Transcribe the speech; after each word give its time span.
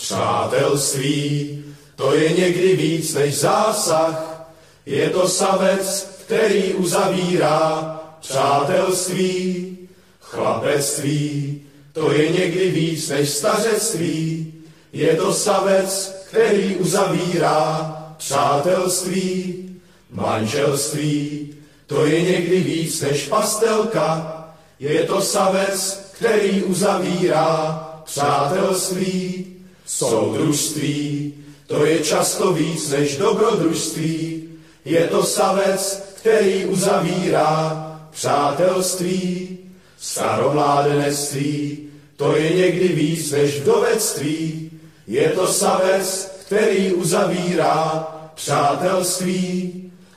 Přátelství, 0.00 1.64
to 1.96 2.14
je 2.14 2.32
někdy 2.32 2.76
víc 2.76 3.14
než 3.14 3.38
zásah, 3.38 4.46
je 4.86 5.10
to 5.10 5.28
savec, 5.28 6.10
který 6.24 6.74
uzavírá 6.74 8.00
přátelství, 8.20 9.78
chlapectví, 10.20 11.62
to 11.92 12.12
je 12.12 12.32
někdy 12.32 12.70
víc 12.70 13.08
než 13.08 13.28
stařectví, 13.28 14.54
je 14.92 15.16
to 15.16 15.32
savec, 15.32 16.16
který 16.28 16.76
uzavírá 16.76 17.96
přátelství, 18.18 19.68
manželství, 20.10 21.54
to 21.86 22.06
je 22.06 22.22
někdy 22.22 22.60
víc 22.60 23.00
než 23.00 23.28
pastelka, 23.28 24.36
je 24.78 25.02
to 25.02 25.20
savec, 25.20 26.10
který 26.12 26.62
uzavírá 26.62 27.80
přátelství, 28.04 29.59
soudružství, 29.90 31.34
to 31.66 31.84
je 31.84 31.98
často 31.98 32.52
víc 32.52 32.90
než 32.90 33.16
dobrodružství, 33.16 34.48
je 34.84 35.06
to 35.06 35.22
savec, 35.22 36.02
který 36.14 36.64
uzavírá 36.64 37.86
přátelství, 38.10 39.58
staromládenectví, 40.00 41.78
to 42.16 42.36
je 42.36 42.56
někdy 42.56 42.88
víc 42.88 43.30
než 43.30 43.60
vdovectví, 43.60 44.70
je 45.06 45.28
to 45.28 45.46
savec, 45.46 46.32
který 46.46 46.92
uzavírá 46.92 48.08
přátelství, 48.34 49.72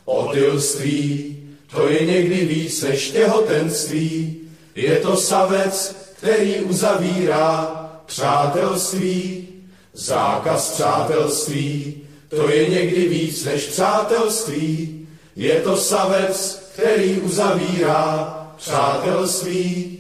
otilství, 0.06 1.38
to 1.76 1.90
je 1.90 2.06
někdy 2.06 2.46
víc 2.46 2.82
než 2.82 3.12
těhotenství, 3.12 4.38
je 4.76 4.96
to 4.98 5.16
savec, 5.16 5.96
který 6.18 6.56
uzavírá 6.56 7.80
přátelství, 8.06 9.53
zákaz 9.94 10.74
přátelství, 10.74 12.02
to 12.30 12.50
je 12.50 12.70
někdy 12.70 13.08
víc 13.08 13.46
než 13.46 13.66
přátelství, 13.68 15.08
je 15.36 15.62
to 15.62 15.78
savec, 15.78 16.64
který 16.74 17.22
uzavírá 17.22 18.34
přátelství. 18.58 20.00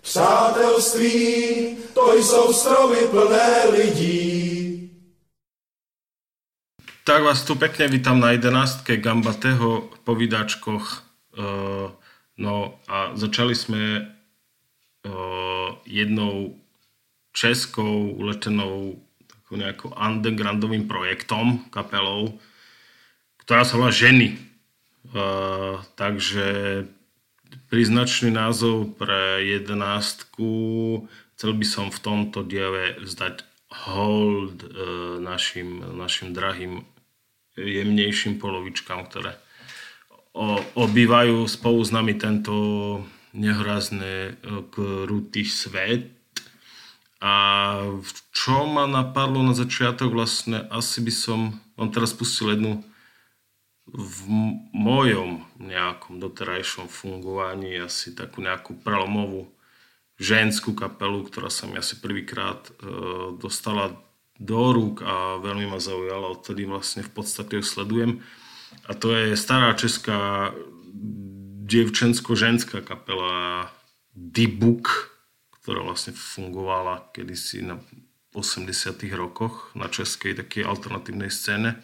Přátelství, 0.00 1.76
to 1.94 2.12
jsou 2.12 2.52
stromy 2.52 2.96
plné 3.10 3.68
lidí. 3.70 4.90
Tak 7.04 7.22
vás 7.22 7.42
tu 7.42 7.54
pekne 7.54 7.88
vítam 7.88 8.20
na 8.20 8.30
11. 8.30 8.84
Gambateho 8.96 9.90
povídačkoch. 10.04 11.02
Uh, 11.38 11.90
no 12.36 12.78
a 12.88 13.16
začali 13.16 13.54
sme 13.54 14.06
uh, 15.06 15.74
jednou 15.86 16.54
českou 17.32 18.10
uletenou 18.10 19.02
nejakou 19.58 19.90
undergroundovým 19.94 20.86
projektom, 20.86 21.66
kapelou, 21.72 22.38
ktorá 23.42 23.66
sa 23.66 23.78
volá 23.80 23.90
Ženy. 23.90 24.38
Uh, 25.10 25.82
takže 25.98 26.84
príznačný 27.72 28.30
názov 28.30 28.94
pre 28.94 29.42
jedenáctku. 29.42 30.50
Chcel 31.34 31.52
by 31.56 31.66
som 31.66 31.86
v 31.88 31.98
tomto 31.98 32.46
diele 32.46 33.00
vzdať 33.00 33.42
hold 33.90 34.62
uh, 34.62 35.18
našim, 35.18 35.82
našim 35.98 36.36
drahým 36.36 36.84
jemnejším 37.58 38.38
polovičkám, 38.38 39.08
ktoré 39.10 39.34
o, 40.32 40.58
obývajú 40.78 41.44
spolu 41.50 41.80
s 41.82 41.90
nami 41.90 42.14
tento 42.16 42.54
nehrazný 43.34 44.34
krutý 44.70 45.46
svet. 45.46 46.10
A 47.20 47.32
čo 48.32 48.64
ma 48.64 48.88
napadlo 48.88 49.44
na 49.44 49.52
začiatok, 49.52 50.16
vlastne 50.16 50.64
asi 50.72 51.04
by 51.04 51.12
som, 51.12 51.40
on 51.76 51.92
teraz 51.92 52.16
pustil 52.16 52.56
jednu 52.56 52.80
v 53.90 54.18
mojom 54.72 55.44
nejakom 55.58 56.22
doterajšom 56.22 56.86
fungovaní 56.88 57.76
asi 57.76 58.14
takú 58.14 58.40
nejakú 58.40 58.78
prelomovú 58.80 59.50
ženskú 60.20 60.76
kapelu, 60.76 61.26
ktorá 61.26 61.48
sa 61.48 61.66
mi 61.66 61.80
asi 61.80 61.98
prvýkrát 61.98 62.60
e, 62.68 62.72
dostala 63.40 63.98
do 64.40 64.72
rúk 64.72 65.04
a 65.04 65.40
veľmi 65.40 65.68
ma 65.68 65.80
zaujala, 65.80 66.32
odtedy 66.32 66.64
vlastne 66.64 67.04
v 67.04 67.12
podstate 67.12 67.60
ju 67.60 67.64
sledujem. 67.64 68.12
A 68.86 68.96
to 68.96 69.12
je 69.12 69.36
stará 69.36 69.74
česká 69.74 70.52
dievčensko-ženská 71.66 72.80
kapela 72.80 73.68
Dibuk, 74.14 75.09
ktorá 75.60 75.84
vlastne 75.84 76.16
fungovala 76.16 77.12
kedysi 77.12 77.60
na 77.60 77.76
80 78.32 78.96
rokoch 79.12 79.74
na 79.74 79.90
českej 79.90 80.38
takej 80.38 80.64
alternatívnej 80.64 81.28
scéne. 81.28 81.82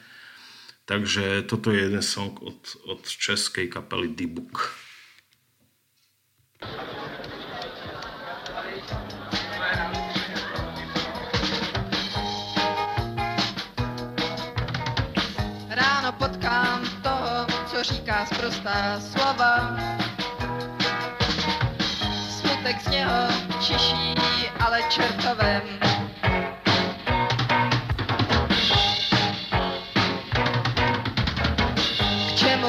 Takže 0.86 1.42
toto 1.50 1.74
je 1.74 1.82
jeden 1.90 2.02
song 2.02 2.38
od, 2.38 2.62
od 2.86 3.02
českej 3.02 3.66
kapely 3.66 4.14
Dibuk. 4.14 4.70
Ráno 15.68 16.12
potkám 16.14 16.86
toho, 17.02 17.46
co 17.66 17.82
říká 17.82 18.26
zprostá 18.26 19.00
slova. 19.00 19.76
Smutek 22.66 22.82
z 22.82 22.88
něho 22.88 23.28
čiší, 23.60 24.14
ale 24.60 24.82
čertovem. 24.90 25.62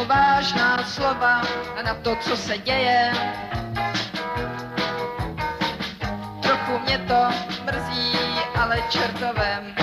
vážná 0.07 0.83
slova 0.83 1.41
na 1.85 1.93
to, 1.93 2.15
co 2.15 2.37
se 2.37 2.57
děje. 2.57 3.11
Trochu 6.41 6.79
mě 6.79 6.97
to 6.97 7.29
mrzí, 7.65 8.13
ale 8.55 8.77
čertovem. 8.89 9.75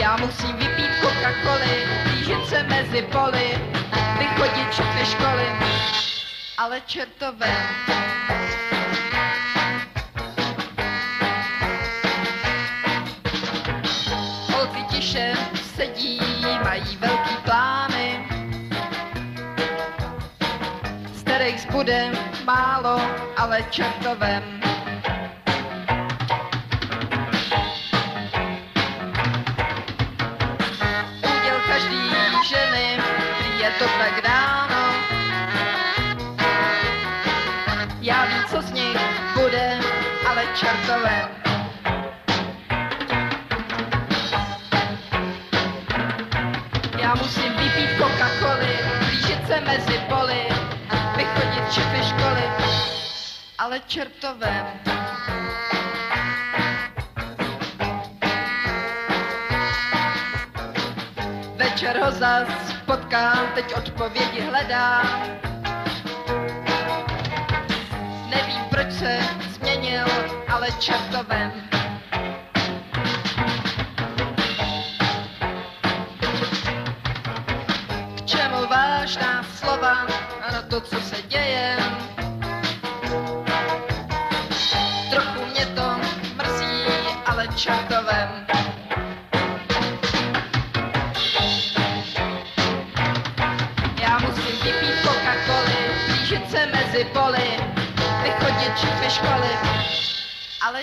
Já 0.00 0.16
musím 0.16 0.56
vypít 0.56 0.90
Coca-Coly, 1.02 2.04
blížit 2.04 2.46
se 2.48 2.62
mezi 2.62 3.02
poli, 3.02 3.71
všechny 5.02 5.06
školy, 5.06 5.46
ale 6.58 6.80
čertovem. 6.80 7.66
tiše 14.90 15.32
sedí, 15.76 16.20
mají 16.64 16.96
velký 16.96 17.36
plány. 17.44 18.26
Z 21.14 21.22
kterých 21.22 21.60
zbude 21.60 22.10
málo, 22.44 23.00
ale 23.36 23.62
čertovem. 23.70 24.71
Ale 53.62 53.80
čertové. 53.86 54.66
Večer 61.56 61.98
ho 62.02 62.10
zas 62.10 62.48
potkám, 62.86 63.46
teď 63.54 63.74
odpovědi 63.74 64.40
hledá. 64.40 65.02
Nevím, 68.30 68.64
proč 68.70 68.92
se 68.92 69.18
změnil, 69.54 70.06
ale 70.48 70.66
čertovem. 70.78 71.61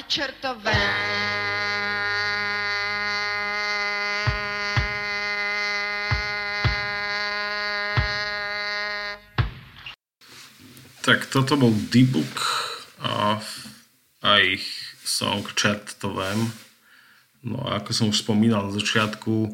Čertové. 0.10 0.74
Tak 11.06 11.30
toto 11.30 11.56
bol 11.58 11.74
D-Book 11.94 12.38
a, 13.06 13.38
a 14.26 14.30
ich 14.42 14.66
song 15.06 15.46
Vem. 15.46 16.40
No 17.40 17.64
a 17.66 17.80
ako 17.80 17.90
som 17.96 18.06
už 18.12 18.22
spomínal 18.26 18.68
na 18.68 18.74
začiatku, 18.76 19.54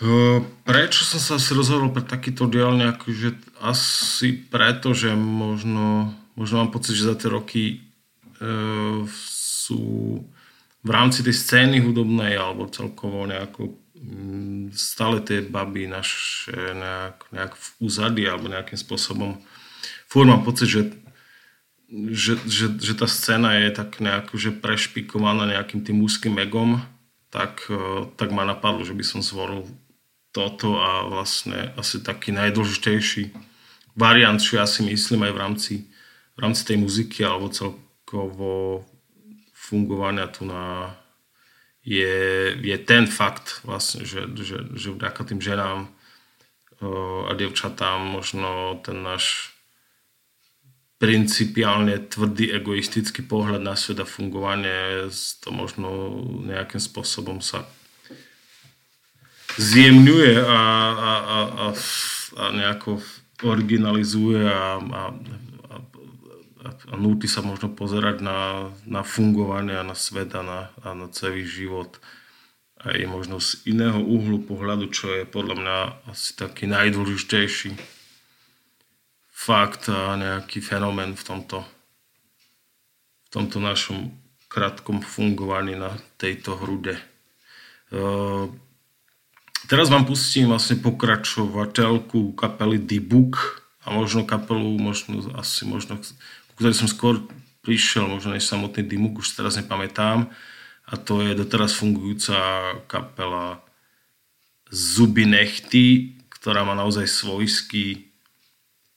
eh, 0.00 0.38
prečo 0.64 1.04
som 1.04 1.20
sa 1.20 1.36
asi 1.36 1.52
rozhodol 1.52 1.92
pre 1.92 2.02
takýto 2.02 2.48
diel 2.48 2.72
nejaký, 2.74 3.10
že 3.12 3.30
asi 3.60 4.32
preto, 4.32 4.96
že 4.96 5.12
možno, 5.14 6.16
možno 6.34 6.54
mám 6.64 6.70
pocit, 6.72 6.96
že 6.96 7.10
za 7.12 7.14
tie 7.14 7.28
roky 7.28 7.62
e, 7.64 7.78
sú 9.24 9.82
v 10.84 10.90
rámci 10.90 11.24
tej 11.24 11.32
scény 11.32 11.80
hudobnej 11.80 12.36
alebo 12.36 12.68
celkovo 12.68 13.24
nejako 13.24 13.72
mm, 13.96 14.76
stále 14.76 15.24
tie 15.24 15.40
baby 15.40 15.88
naše 15.88 16.52
nejak, 16.52 17.32
nejak 17.32 17.52
v 17.56 17.66
úzadi 17.80 18.24
alebo 18.28 18.52
nejakým 18.52 18.76
spôsobom 18.76 19.40
furt 20.08 20.28
mám 20.28 20.44
pocit, 20.44 20.68
že 20.68 20.82
že, 21.94 22.34
že, 22.48 22.66
že 22.80 22.94
tá 22.96 23.06
scéna 23.06 23.54
je 23.60 23.70
tak 23.70 24.02
nejak 24.02 24.34
že 24.34 24.50
prešpikovaná 24.50 25.46
nejakým 25.46 25.84
tým 25.84 26.02
úzkým 26.02 26.34
egom, 26.42 26.82
tak, 27.30 27.70
e, 27.70 28.08
tak 28.18 28.34
ma 28.34 28.42
napadlo, 28.42 28.82
že 28.82 28.96
by 28.96 29.04
som 29.06 29.20
zvolil 29.22 29.68
toto 30.34 30.82
a 30.82 31.06
vlastne 31.06 31.70
asi 31.78 32.02
taký 32.02 32.34
najdôležitejší 32.34 33.30
variant, 33.94 34.42
čo 34.42 34.58
ja 34.58 34.66
si 34.66 34.82
myslím 34.82 35.30
aj 35.30 35.32
v 35.32 35.38
rámci, 35.38 35.74
v 36.34 36.38
rámci 36.42 36.62
tej 36.66 36.82
muziky 36.82 37.22
alebo 37.22 37.46
celkovo 38.14 38.86
fungovania 39.50 40.30
tu 40.30 40.46
na 40.46 40.94
je, 41.82 42.54
je 42.62 42.78
ten 42.78 43.10
fakt 43.10 43.60
vlastne, 43.66 44.06
že, 44.06 44.30
že, 44.38 44.70
že 44.72 44.94
vďaka 44.94 45.20
tým 45.26 45.42
ženám 45.42 45.90
a 47.28 47.30
devčatám 47.34 47.98
možno 48.06 48.78
ten 48.86 49.02
náš 49.02 49.50
principiálne 50.96 51.98
tvrdý 52.06 52.54
egoistický 52.54 53.26
pohľad 53.26 53.60
na 53.60 53.74
svet 53.74 54.00
a 54.00 54.06
fungovanie 54.06 55.10
to 55.42 55.50
možno 55.50 56.22
nejakým 56.46 56.80
spôsobom 56.80 57.42
sa 57.42 57.66
zjemňuje 59.58 60.40
a, 60.40 60.60
a, 60.94 61.12
a, 61.18 61.38
a, 61.50 61.66
a 62.38 62.44
nejako 62.54 63.02
originalizuje 63.44 64.40
a, 64.46 64.78
a, 64.80 65.02
a, 66.64 66.96
núti 66.96 67.28
sa 67.28 67.44
možno 67.44 67.68
pozerať 67.68 68.24
na, 68.24 68.72
na 68.88 69.04
fungovanie 69.04 69.76
a 69.76 69.84
na 69.84 69.94
svet 69.94 70.32
a 70.32 70.42
na, 70.42 70.60
a 70.80 70.96
na 70.96 71.06
celý 71.12 71.44
život 71.44 72.00
aj 72.84 73.00
možno 73.08 73.40
z 73.40 73.64
iného 73.64 73.96
uhlu 73.96 74.44
pohľadu, 74.44 74.92
čo 74.92 75.08
je 75.12 75.24
podľa 75.24 75.56
mňa 75.56 75.78
asi 76.12 76.36
taký 76.36 76.68
najdôležitejší 76.68 77.72
fakt 79.34 79.88
a 79.88 80.16
nejaký 80.16 80.60
fenomén 80.60 81.16
v 81.16 81.24
tomto, 81.24 81.58
v 83.24 83.28
tomto 83.32 83.58
našom 83.60 84.12
krátkom 84.52 85.02
fungovaní 85.02 85.74
na 85.74 85.96
tejto 86.20 86.54
hrude. 86.60 87.00
Uh, 87.90 88.52
teraz 89.66 89.90
vám 89.90 90.06
pustím 90.06 90.52
vlastne 90.52 90.78
pokračovateľku 90.78 92.38
kapely 92.38 92.78
The 92.78 93.00
Book 93.02 93.64
a 93.84 93.92
možno 93.92 94.22
kapelu, 94.24 94.78
možno, 94.78 95.24
asi 95.34 95.66
možno, 95.66 95.98
ku 96.54 96.62
ktorej 96.62 96.78
som 96.78 96.86
skôr 96.86 97.18
prišiel, 97.66 98.06
možno 98.06 98.38
než 98.38 98.46
samotný 98.46 98.86
Book, 99.02 99.26
už 99.26 99.34
teraz 99.34 99.58
nepamätám. 99.58 100.30
A 100.86 100.94
to 100.94 101.18
je 101.24 101.34
doteraz 101.34 101.74
fungujúca 101.74 102.38
kapela 102.86 103.58
Zuby 104.70 105.26
Nechty, 105.26 106.14
ktorá 106.30 106.62
má 106.62 106.78
naozaj 106.78 107.10
svojský 107.10 108.06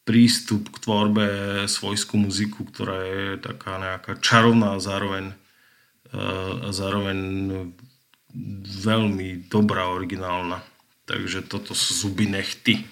prístup 0.06 0.70
k 0.70 0.78
tvorbe, 0.84 1.28
svojskú 1.66 2.20
muziku, 2.20 2.68
ktorá 2.68 3.02
je 3.08 3.26
taká 3.40 3.82
nejaká 3.82 4.20
čarovná 4.22 4.78
a 4.78 4.84
zároveň, 4.84 5.34
a 6.14 6.70
zároveň 6.70 7.20
veľmi 8.86 9.48
dobrá, 9.50 9.90
originálna. 9.90 10.62
Takže 11.08 11.48
toto 11.48 11.72
sú 11.72 12.08
zuby 12.08 12.28
nechty. 12.28 12.84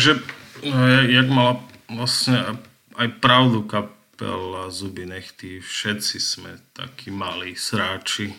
Takže, 0.00 0.16
no, 0.64 0.80
jak 1.12 1.28
mala 1.28 1.60
vlastne 1.92 2.56
aj 2.96 3.20
pravdu 3.20 3.68
kapela 3.68 4.72
Zuby 4.72 5.04
nechty, 5.04 5.60
všetci 5.60 6.16
sme 6.16 6.56
takí 6.72 7.12
malí 7.12 7.52
sráči. 7.52 8.32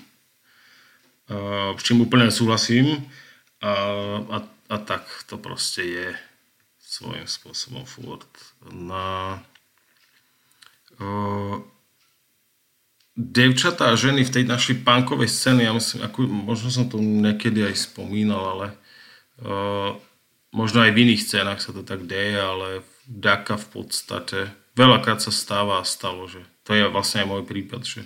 S 1.30 1.82
čím 1.86 2.02
úplne 2.02 2.34
súhlasím. 2.34 3.06
A, 3.62 3.78
a, 4.26 4.38
a 4.74 4.76
tak 4.82 5.06
to 5.30 5.38
proste 5.38 5.86
je 5.86 6.08
svojím 6.82 7.30
spôsobom 7.30 7.86
furt. 7.86 8.34
Na, 8.66 9.46
uh, 10.98 11.62
devčatá 13.14 13.94
a 13.94 14.02
ženy 14.02 14.26
v 14.26 14.34
tej 14.34 14.50
našej 14.50 14.82
punkovej 14.82 15.30
scéne, 15.30 15.70
ja 15.70 15.78
myslím, 15.78 16.10
ako, 16.10 16.26
možno 16.26 16.74
som 16.74 16.90
to 16.90 16.98
niekedy 16.98 17.62
aj 17.70 17.86
spomínal, 17.86 18.50
ale 18.50 18.68
uh, 19.46 19.94
možno 20.52 20.84
aj 20.84 20.92
v 20.92 21.02
iných 21.08 21.24
scénach 21.24 21.60
sa 21.64 21.72
to 21.72 21.84
tak 21.84 22.08
deje, 22.08 22.38
ale 22.38 22.68
vďaka 23.08 23.56
v 23.58 23.68
podstate 23.72 24.40
veľakrát 24.76 25.20
sa 25.20 25.32
stáva 25.32 25.82
a 25.82 25.88
stalo, 25.88 26.28
že 26.28 26.44
to 26.64 26.76
je 26.78 26.88
vlastne 26.88 27.26
aj 27.26 27.28
môj 27.28 27.44
prípad, 27.44 27.82
že 27.84 28.02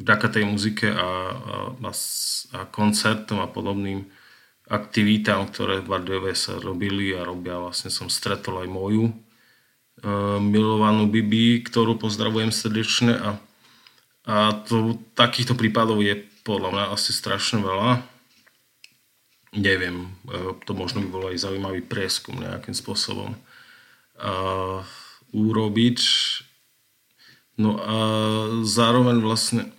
vďaka 0.00 0.26
tej 0.32 0.44
muzike 0.48 0.88
a, 0.88 0.96
a, 0.96 1.08
a 2.56 2.60
koncertom 2.72 3.44
a 3.44 3.48
podobným 3.50 4.08
aktivitám, 4.70 5.50
ktoré 5.50 5.82
v 5.82 5.90
Bardejove 5.90 6.32
sa 6.32 6.56
robili 6.56 7.12
a 7.12 7.26
robia. 7.26 7.58
Vlastne 7.58 7.90
som 7.90 8.06
stretol 8.06 8.62
aj 8.64 8.68
moju 8.70 9.10
uh, 9.10 10.38
milovanú 10.38 11.10
Bibi, 11.10 11.60
ktorú 11.66 11.98
pozdravujem 11.98 12.54
srdečne 12.54 13.12
a, 13.18 13.30
a 14.30 14.34
to, 14.64 14.96
takýchto 15.18 15.58
prípadov 15.58 16.00
je 16.00 16.22
podľa 16.46 16.70
mňa 16.70 16.84
asi 16.94 17.10
strašne 17.10 17.60
veľa. 17.60 18.00
Neviem, 19.50 20.14
uh, 20.30 20.54
to 20.62 20.78
možno 20.78 21.02
by 21.02 21.08
bol 21.10 21.24
aj 21.34 21.42
zaujímavý 21.42 21.82
prieskum 21.82 22.38
nejakým 22.38 22.70
spôsobom 22.70 23.34
uh, 23.34 24.78
urobiť. 25.34 25.98
No 27.58 27.74
a 27.82 27.98
zároveň 28.62 29.18
vlastne 29.18 29.74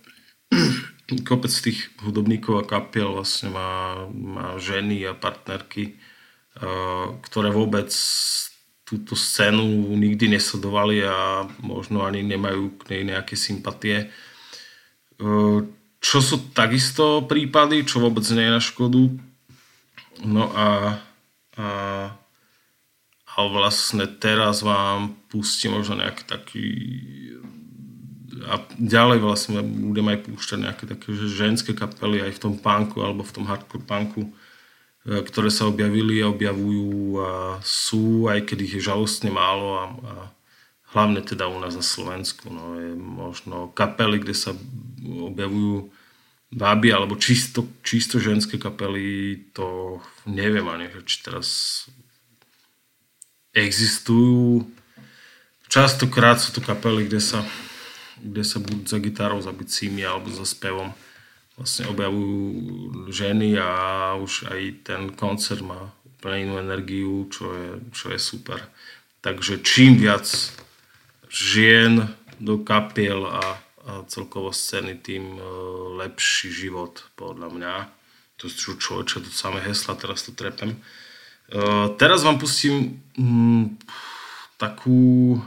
kopec 1.28 1.48
tých 1.48 1.88
hudobníkov 2.04 2.60
a 2.60 2.68
kapiel 2.68 3.16
vlastne 3.16 3.48
má, 3.48 4.04
má 4.12 4.60
ženy 4.60 5.08
a 5.08 5.16
partnerky, 5.16 5.96
uh, 6.60 7.16
ktoré 7.24 7.48
vôbec 7.48 7.88
túto 8.84 9.16
scénu 9.16 9.64
nikdy 9.96 10.36
nesledovali 10.36 11.00
a 11.00 11.48
možno 11.64 12.04
ani 12.04 12.20
nemajú 12.20 12.76
k 12.76 12.92
nej 12.92 13.16
nejaké 13.16 13.40
sympatie. 13.40 14.12
Uh, 15.16 15.64
čo 16.02 16.20
sú 16.20 16.52
takisto 16.52 17.24
prípady, 17.24 17.88
čo 17.88 18.04
vôbec 18.04 18.26
nie 18.36 18.44
je 18.44 18.52
na 18.52 18.60
škodu. 18.60 19.31
No 20.20 20.52
a, 20.52 21.00
a, 21.56 21.68
a 23.24 23.36
vlastne 23.48 24.04
teraz 24.04 24.60
vám 24.60 25.16
pustím 25.32 25.80
možno 25.80 26.04
nejaký 26.04 26.24
taký 26.28 26.66
a 28.42 28.58
ďalej 28.74 29.18
vlastne 29.22 29.62
budem 29.62 30.12
aj 30.12 30.18
púšťať 30.26 30.58
nejaké 30.58 30.84
také 30.88 31.14
že 31.14 31.30
ženské 31.30 31.72
kapely 31.72 32.26
aj 32.26 32.32
v 32.36 32.42
tom 32.42 32.54
punku 32.58 32.98
alebo 32.98 33.22
v 33.22 33.34
tom 33.34 33.44
hardcore 33.46 33.86
punku, 33.86 34.28
e, 35.06 35.22
ktoré 35.22 35.48
sa 35.52 35.70
objavili 35.70 36.18
a 36.20 36.32
objavujú 36.32 37.22
a 37.22 37.30
sú, 37.62 38.26
aj 38.26 38.42
keď 38.50 38.58
ich 38.66 38.74
je 38.80 38.88
žalostne 38.88 39.30
málo 39.30 39.68
a, 39.78 39.84
a 39.86 40.12
hlavne 40.92 41.22
teda 41.24 41.48
u 41.48 41.56
nás 41.60 41.76
na 41.76 41.84
Slovensku. 41.84 42.50
No, 42.52 42.76
je 42.76 42.92
možno 42.96 43.72
kapely, 43.72 44.20
kde 44.20 44.34
sa 44.36 44.50
objavujú 45.02 45.92
báby 46.52 46.92
alebo 46.92 47.16
čisto, 47.16 47.64
čisto 47.80 48.20
ženské 48.20 48.60
kapely, 48.60 49.40
to 49.56 49.98
neviem 50.28 50.68
ani, 50.68 50.92
či 51.08 51.16
teraz 51.24 51.48
existujú. 53.56 54.68
Častokrát 55.72 56.36
sú 56.36 56.52
to 56.52 56.60
kapely, 56.60 57.08
kde 57.08 57.20
sa 57.24 57.40
kde 58.22 58.46
sa 58.46 58.62
buď 58.62 58.86
za 58.86 58.98
gitarou, 59.02 59.42
za 59.42 59.50
bicími 59.50 60.06
alebo 60.06 60.30
za 60.30 60.46
spevom 60.46 60.94
vlastne 61.58 61.90
objavujú 61.90 63.10
ženy 63.12 63.58
a 63.60 63.70
už 64.16 64.48
aj 64.48 64.60
ten 64.86 65.02
koncert 65.12 65.60
má 65.60 65.90
úplne 66.06 66.48
inú 66.48 66.54
energiu, 66.62 67.28
čo 67.28 67.50
je, 67.52 67.70
čo 67.92 68.06
je 68.14 68.18
super. 68.22 68.62
Takže 69.20 69.60
čím 69.60 70.00
viac 70.00 70.24
žien 71.28 72.08
do 72.38 72.62
kapiel 72.62 73.26
a, 73.26 73.58
celkovo 74.06 74.54
scény, 74.54 74.98
tým 75.02 75.36
uh, 75.36 75.42
lepší 75.98 76.54
život 76.54 77.02
podľa 77.18 77.48
mňa. 77.50 77.74
To 78.42 78.46
sú 78.50 78.78
človeče, 78.78 79.26
to 79.26 79.30
samé 79.30 79.62
hesla, 79.62 79.98
teraz 79.98 80.26
to 80.26 80.34
trepem. 80.34 80.78
Uh, 81.50 81.92
teraz 81.98 82.22
vám 82.22 82.38
pustím 82.38 83.02
mm, 83.18 83.82
takú 84.58 85.38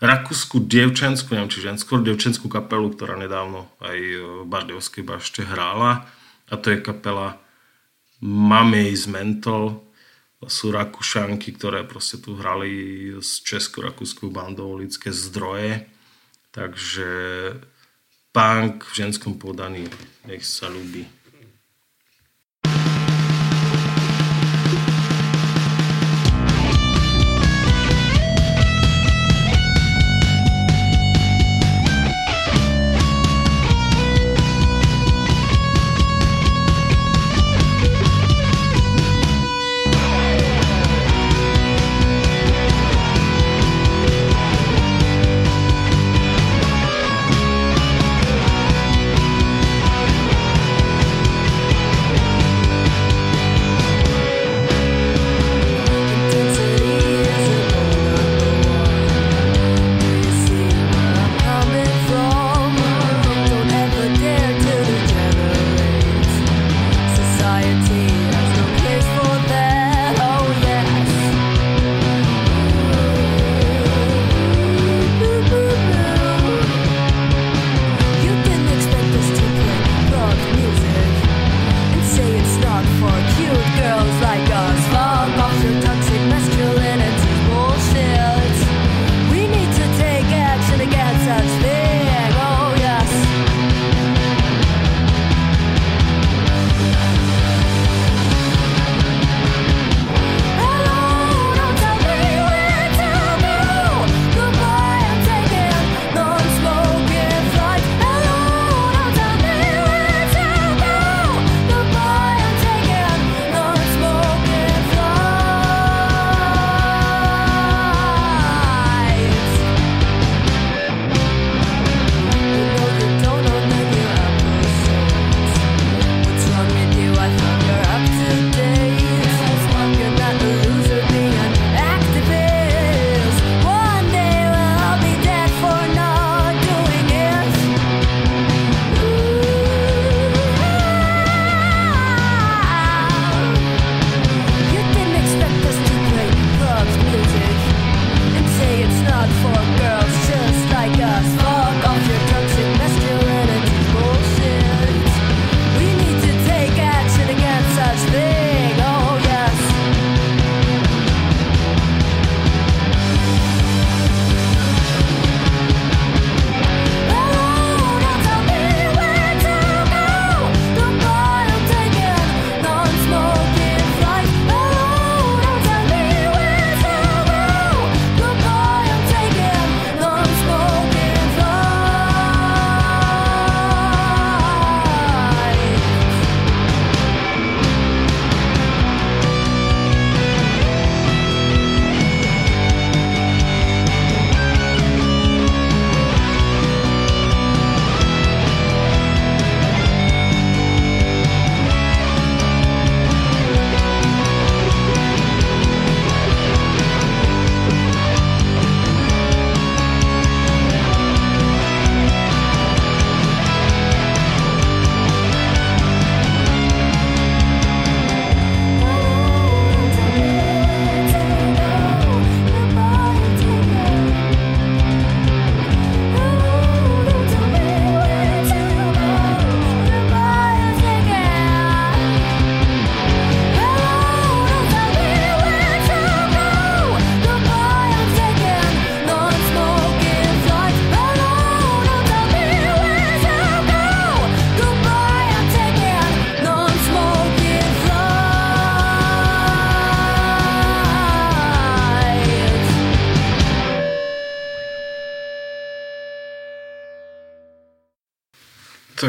rakúsku 0.00 0.60
dievčenskú, 0.60 1.32
neviem 1.32 1.52
či 1.52 1.64
ženskú, 1.64 2.00
dievčenskú 2.00 2.48
kapelu, 2.52 2.92
ktorá 2.92 3.16
nedávno 3.16 3.68
aj 3.80 3.96
v 3.96 4.44
Bardejovskej 4.48 5.04
bašte 5.04 5.40
hrála. 5.44 6.04
A 6.46 6.54
to 6.60 6.72
je 6.72 6.84
kapela 6.84 7.40
Mummies 8.20 9.08
Mental. 9.08 9.80
To 10.44 10.46
sú 10.52 10.68
Rakúšanky, 10.68 11.56
ktoré 11.56 11.82
proste 11.88 12.20
tu 12.20 12.36
hrali 12.36 13.08
s 13.18 13.40
česko-rakúskou 13.40 14.28
bandou 14.28 14.76
Lidské 14.76 15.08
zdroje. 15.08 15.88
Takže 16.56 17.10
punk 18.32 18.88
v 18.88 18.92
ženskom 18.96 19.36
podaní. 19.36 19.84
Nech 20.24 20.40
sa 20.40 20.72
ľúbi. 20.72 21.04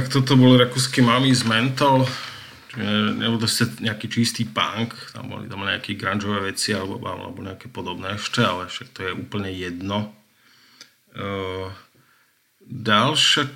Tak 0.07 0.23
toto 0.23 0.39
bol 0.39 0.55
rakúsky 0.55 1.03
Mami 1.03 1.35
z 1.35 1.43
Mental, 1.43 2.07
nebol 3.19 3.43
to 3.43 3.49
nejaký 3.83 4.07
čistý 4.07 4.47
punk, 4.47 4.95
tam 5.11 5.27
boli 5.27 5.51
tam 5.51 5.67
nejaké 5.67 5.99
grungeové 5.99 6.55
veci 6.55 6.71
alebo, 6.71 7.03
alebo 7.03 7.43
nejaké 7.43 7.67
podobné 7.67 8.15
ešte, 8.15 8.39
ale 8.39 8.71
však 8.71 8.87
to 8.95 9.03
je 9.03 9.11
úplne 9.11 9.51
jedno. 9.51 10.15
Uh, 11.11 11.75
ďalšia 12.63 13.51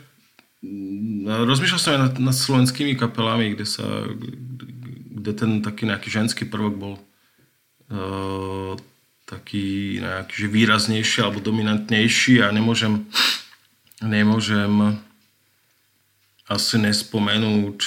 rozmýšľal 1.23 1.79
som 1.79 1.93
aj 1.95 2.01
nad, 2.03 2.13
nad 2.19 2.35
slovenskými 2.35 2.99
kapelami, 2.99 3.55
kde 3.55 3.65
sa 3.71 4.11
kde 4.11 5.31
ten 5.31 5.51
taký 5.63 5.87
nejaký 5.87 6.11
ženský 6.11 6.43
prvok 6.51 6.75
bol 6.75 6.93
taký 9.23 10.03
nejaký 10.03 10.35
že 10.35 10.47
výraznejší 10.51 11.17
alebo 11.23 11.39
dominantnejší 11.39 12.43
a 12.43 12.51
nemôžem 12.51 13.07
nemôžem 14.03 14.99
asi 16.51 16.75
nespomenúť 16.75 17.79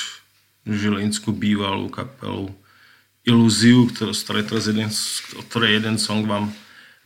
žilinskú 0.64 1.36
bývalú 1.36 1.92
kapelu. 1.92 2.48
Ilúziu, 3.28 3.88
ktorú, 3.92 4.16
teraz 4.16 4.64
jeden, 4.68 4.88
ktorej 5.52 5.80
jeden 5.80 5.96
song 6.00 6.24
vám 6.24 6.48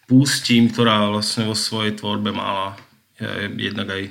pustím, 0.07 0.71
ktorá 0.71 1.11
vlastne 1.11 1.51
vo 1.51 1.59
svojej 1.59 1.99
tvorbe 1.99 2.31
mala 2.31 2.79
jednak 3.59 3.91
aj 3.91 4.03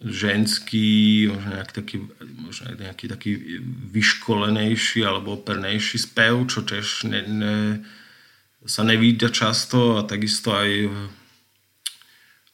ženský, 0.00 1.28
možno 1.32 1.56
nejaký 1.56 1.72
taký, 1.72 1.96
možno 2.20 2.64
nejaký 2.76 3.06
taký 3.08 3.30
vyškolenejší 3.92 5.00
alebo 5.08 5.40
opernejší 5.40 5.96
spev, 5.96 6.44
čo 6.52 6.68
tiež 6.68 7.08
ne, 7.08 7.20
ne, 7.24 7.56
sa 8.68 8.84
nevída 8.84 9.32
často 9.32 9.96
a 9.96 10.04
takisto 10.04 10.52
aj 10.52 10.92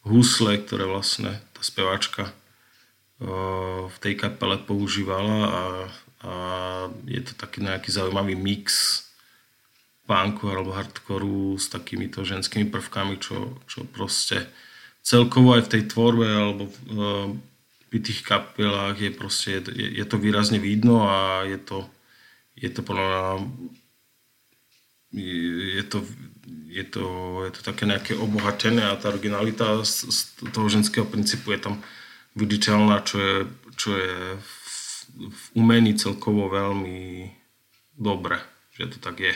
husle, 0.07 0.59
ktoré 0.63 0.87
vlastne 0.87 1.43
tá 1.51 1.63
speváčka 1.67 2.31
v 3.87 3.97
tej 4.03 4.15
kapele 4.19 4.59
používala 4.59 5.39
a, 5.47 5.63
a 6.27 6.33
je 7.07 7.23
to 7.23 7.33
taký 7.39 7.63
nejaký 7.63 7.95
zaujímavý 7.95 8.35
mix 8.35 8.99
punku 10.03 10.51
alebo 10.51 10.75
hardcoreu 10.75 11.57
s 11.57 11.71
takýmito 11.71 12.27
ženskými 12.27 12.69
prvkami, 12.69 13.23
čo, 13.23 13.63
čo 13.71 13.87
proste 13.87 14.51
celkovo 15.01 15.55
aj 15.55 15.71
v 15.71 15.73
tej 15.79 15.83
tvorbe 15.89 16.27
alebo 16.27 16.65
v, 16.69 16.77
v 17.89 17.97
tých 18.03 18.27
kapelách 18.27 18.99
je 18.99 19.11
proste, 19.15 19.51
je, 19.63 19.89
je 20.03 20.05
to 20.05 20.17
výrazne 20.19 20.59
vidno 20.59 21.07
a 21.07 21.47
je 21.47 21.59
to, 21.59 21.87
je 22.59 22.69
to 22.69 22.81
podľa 22.83 23.41
je 25.13 25.85
to, 25.85 26.01
je 26.73 26.85
to, 26.89 27.05
je 27.45 27.51
to 27.53 27.61
také 27.61 27.85
nejaké 27.85 28.17
obohatené 28.17 28.81
a 28.89 28.97
tá 28.97 29.13
originalita 29.13 29.85
z, 29.85 30.09
z 30.09 30.19
toho 30.57 30.73
ženského 30.73 31.05
princípu 31.05 31.53
je 31.53 31.61
tam 31.61 31.75
viditeľná, 32.37 33.05
čo 33.05 33.17
je, 33.19 33.37
čo 33.77 33.91
je 33.97 34.15
v, 34.37 34.53
v 35.29 35.45
umení 35.57 35.93
celkovo 35.97 36.49
veľmi 36.49 37.29
dobre, 37.97 38.41
že 38.77 38.89
to 38.93 38.99
tak 38.99 39.21
je. 39.21 39.35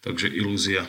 Takže 0.00 0.30
ilúzia. 0.30 0.86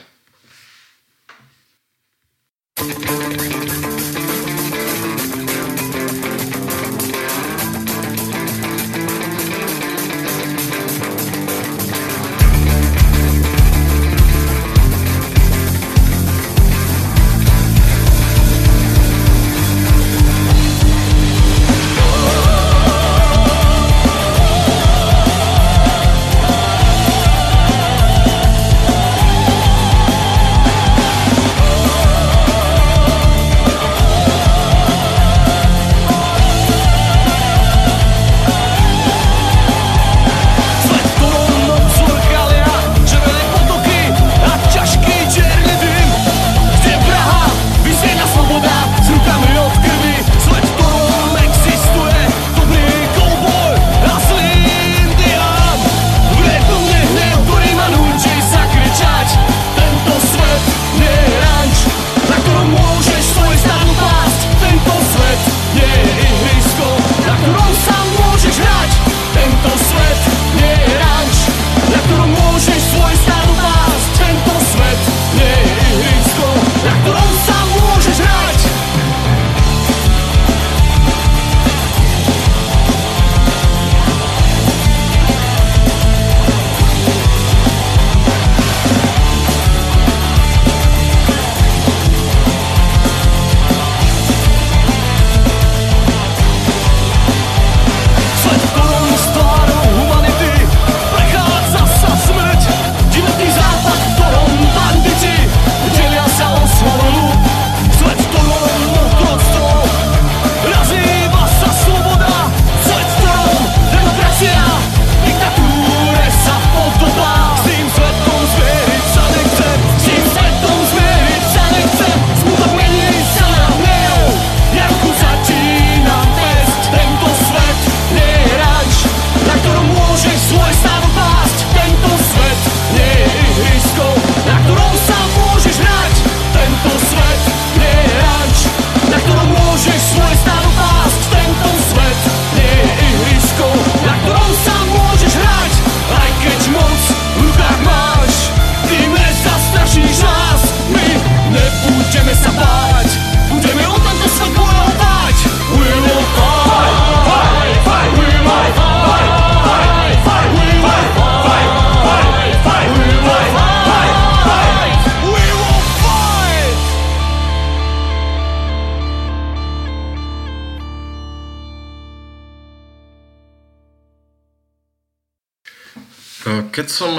Keď 176.48 176.88
som, 176.88 177.12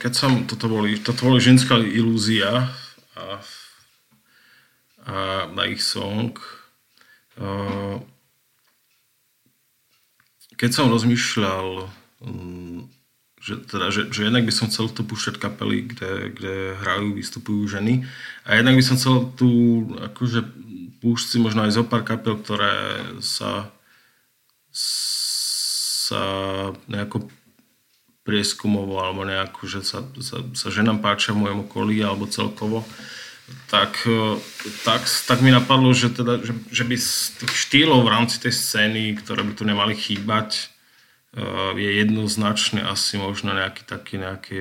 keď 0.00 0.12
som, 0.16 0.30
toto 0.48 0.66
boli, 0.68 0.96
toto 0.96 1.28
boli 1.28 1.44
ženská 1.44 1.76
ilúzia 1.76 2.72
a, 3.12 3.24
a 5.04 5.16
na 5.52 5.64
ich 5.68 5.84
song. 5.84 6.32
Keď 10.56 10.70
som 10.70 10.88
rozmýšľal, 10.88 11.90
mm, 12.24 12.80
že, 13.42 13.54
teda, 13.66 13.90
že, 13.90 14.08
že 14.14 14.30
jednak 14.30 14.46
by 14.46 14.52
som 14.54 14.70
chcel 14.70 14.88
tu 14.88 15.02
púšťať 15.02 15.36
kapely, 15.42 15.92
kde, 15.92 16.12
kde 16.32 16.54
hrajú, 16.78 17.18
vystupujú 17.18 17.66
ženy 17.66 18.06
a 18.46 18.54
jednak 18.56 18.78
by 18.78 18.84
som 18.86 18.96
chcel 18.96 19.34
tu 19.34 19.50
akože 19.98 20.46
púšť 21.02 21.26
si 21.34 21.36
možno 21.42 21.66
aj 21.66 21.74
zo 21.74 21.84
pár 21.84 22.06
kapel, 22.06 22.38
ktoré 22.38 23.02
sa 23.18 23.74
sa 26.02 26.24
nejako 26.92 27.30
prieskumovo 28.22 29.02
alebo 29.02 29.26
nejako, 29.26 29.66
že 29.66 29.80
sa, 29.82 30.06
sa, 30.22 30.46
sa 30.54 30.68
ženám 30.70 31.02
páčia 31.02 31.34
v 31.34 31.46
mojom 31.46 31.66
okolí 31.66 31.98
alebo 32.02 32.30
celkovo, 32.30 32.86
tak, 33.66 34.06
e, 34.06 34.38
tak, 34.86 35.02
tak 35.26 35.38
mi 35.42 35.50
napadlo, 35.50 35.90
že, 35.90 36.14
teda, 36.14 36.38
že, 36.40 36.54
že 36.70 36.84
by 36.86 36.96
z 36.96 37.12
tých 37.42 37.52
štýlov 37.52 38.06
v 38.06 38.12
rámci 38.14 38.38
tej 38.38 38.54
scény, 38.54 39.18
ktoré 39.18 39.42
by 39.42 39.52
tu 39.58 39.66
nemali 39.66 39.98
chýbať, 39.98 40.70
e, 41.34 41.44
je 41.76 41.90
jednoznačne 42.06 42.86
asi 42.86 43.18
možno 43.18 43.52
nejaký 43.52 43.82
taký 43.82 44.22
nejaký 44.22 44.56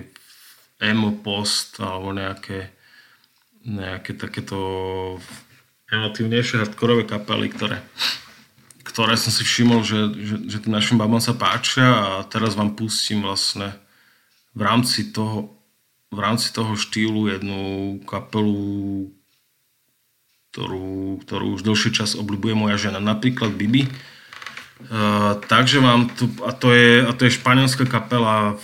emo 0.82 1.14
post 1.14 1.78
alebo 1.78 2.10
nejaké, 2.10 2.74
nejaké 3.62 4.18
takéto 4.18 4.58
emotívnejšie 5.94 6.66
hardkorové 6.66 7.06
kapely, 7.06 7.54
ktoré, 7.54 7.78
ktoré 8.92 9.16
som 9.16 9.32
si 9.32 9.48
všimol, 9.48 9.88
že, 9.88 10.12
že, 10.20 10.36
že 10.52 10.58
tým 10.60 10.76
našim 10.76 11.00
babám 11.00 11.24
sa 11.24 11.32
páčia 11.32 11.88
a 11.88 12.28
teraz 12.28 12.60
vám 12.60 12.76
pustím 12.76 13.24
vlastne 13.24 13.72
v 14.52 14.68
rámci 14.68 15.16
toho, 15.16 15.56
v 16.12 16.20
rámci 16.20 16.52
toho 16.52 16.76
štýlu 16.76 17.32
jednu 17.32 17.62
kapelu, 18.04 19.08
ktorú, 20.52 21.24
ktorú 21.24 21.46
už 21.56 21.64
dlhší 21.64 21.96
čas 21.96 22.20
obľúbuje 22.20 22.52
moja 22.52 22.76
žena, 22.76 23.00
napríklad 23.00 23.56
Bibi. 23.56 23.88
Uh, 24.92 25.40
takže 25.48 25.80
mám 25.80 26.12
tu, 26.12 26.28
a 26.44 26.52
to 26.52 26.76
je, 26.76 27.08
a 27.08 27.16
to 27.16 27.24
je 27.24 27.38
španielská 27.40 27.88
kapela 27.88 28.60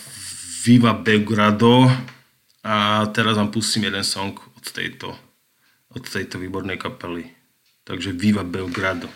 Viva 0.67 0.91
Belgrado 0.91 1.87
a 2.67 3.07
teraz 3.15 3.39
vám 3.39 3.47
pustím 3.47 3.87
jeden 3.87 4.03
song 4.03 4.35
od 4.35 4.65
tejto, 4.75 5.15
od 5.95 6.03
tejto 6.03 6.35
výbornej 6.35 6.75
kapely. 6.75 7.31
Takže 7.87 8.11
Viva 8.11 8.43
Belgrado. 8.43 9.07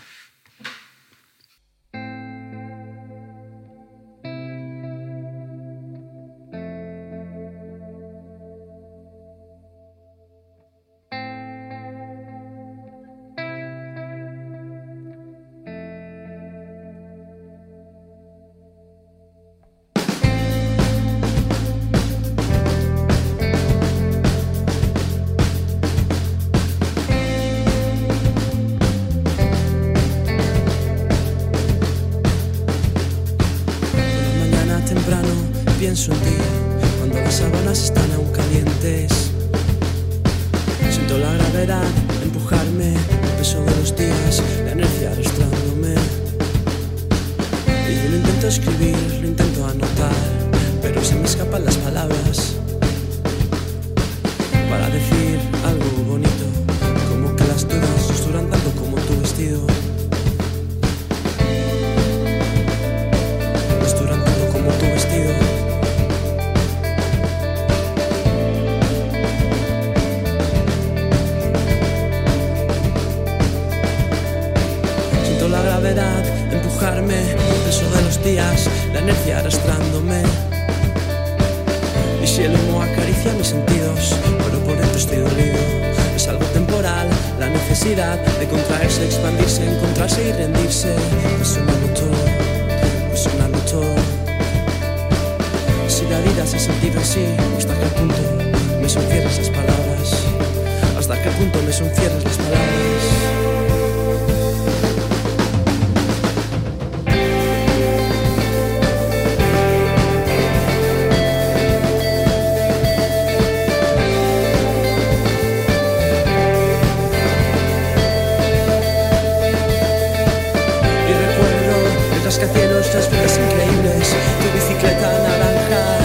los 122.74 122.94
dos 122.94 123.06
pies 123.08 123.38
increíbles, 123.38 124.16
tu 124.42 124.48
bicicleta 124.54 125.10
naranja 125.28 126.01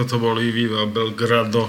toto 0.00 0.16
boli 0.16 0.48
Viva 0.48 0.88
Belgrado 0.88 1.68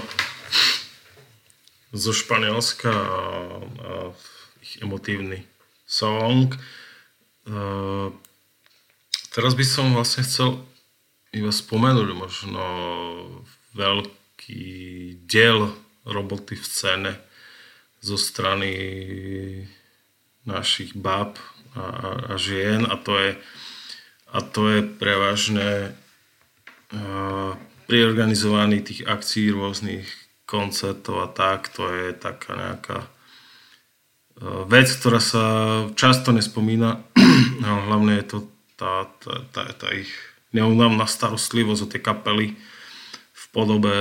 zo 1.92 2.16
Španielska 2.16 2.88
a, 2.88 3.20
a 3.60 3.90
ich 4.64 4.80
emotívny 4.80 5.44
song. 5.84 6.48
Uh, 7.44 8.08
teraz 9.36 9.52
by 9.52 9.64
som 9.68 9.92
vlastne 9.92 10.24
chcel 10.24 10.64
iba 11.36 11.52
spomenúť 11.52 12.08
možno 12.16 12.64
veľký 13.76 14.64
diel 15.28 15.68
roboty 16.08 16.56
v 16.56 16.64
scéne 16.64 17.12
zo 18.00 18.16
strany 18.16 18.72
našich 20.48 20.96
báb 20.96 21.36
a, 21.76 21.84
a, 21.84 22.08
a 22.32 22.34
žien 22.40 22.88
a 22.88 22.96
to 22.96 23.12
je, 23.12 23.30
a 24.32 24.38
to 24.40 24.62
je 24.72 24.80
prevažne 24.88 25.92
uh, 26.96 27.60
pri 27.92 28.80
tých 28.80 29.04
akcií 29.04 29.52
rôznych 29.52 30.08
koncertov 30.48 31.20
a 31.20 31.28
tak, 31.28 31.68
to 31.68 31.84
je 31.92 32.16
taká 32.16 32.56
nejaká 32.56 32.98
e, 33.04 33.08
vec, 34.64 34.88
ktorá 34.88 35.20
sa 35.20 35.44
často 35.92 36.32
nespomína, 36.32 37.04
ale 37.68 37.80
hlavne 37.84 38.12
je 38.16 38.26
to 38.26 38.38
tá, 38.80 39.12
tá, 39.20 39.44
tá, 39.52 39.62
tá 39.76 39.88
ich 39.92 40.08
neunávna 40.56 41.04
starostlivosť 41.04 41.80
o 41.84 41.90
tie 41.92 42.00
kapely 42.00 42.56
podobe 43.52 43.92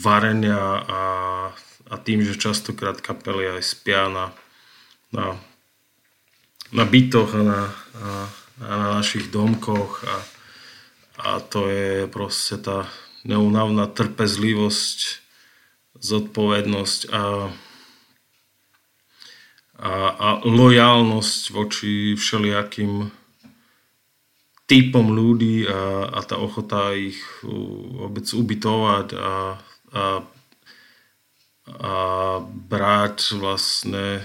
varenia 0.00 0.56
a, 0.88 1.02
a 1.92 1.94
tým, 2.00 2.24
že 2.24 2.40
častokrát 2.40 2.98
kapely 3.04 3.60
aj 3.60 3.62
spia 3.62 4.08
na, 4.08 4.32
na, 5.12 5.36
na 6.72 6.84
bytoch 6.88 7.36
a 7.36 7.42
na, 7.44 7.60
a, 8.00 8.08
a 8.64 8.72
na 8.72 8.88
našich 8.98 9.28
domkoch 9.28 10.08
a, 10.08 10.16
a 11.16 11.40
to 11.40 11.68
je 11.72 12.04
proste 12.12 12.60
tá 12.60 12.84
neunavná 13.24 13.88
trpezlivosť, 13.88 15.24
zodpovednosť 15.96 17.00
a, 17.08 17.50
a, 19.80 19.92
a 20.12 20.28
lojálnosť 20.44 21.42
voči 21.56 22.14
všelijakým 22.14 23.08
typom 24.66 25.06
ľudí 25.14 25.64
a, 25.64 26.10
a 26.10 26.20
tá 26.26 26.36
ochota 26.36 26.92
ich 26.92 27.22
vôbec 27.42 28.26
ubytovať 28.26 29.08
a, 29.14 29.32
a, 29.94 30.04
a 31.66 31.94
brať 32.44 33.38
vlastne 33.38 34.20
e, 34.20 34.22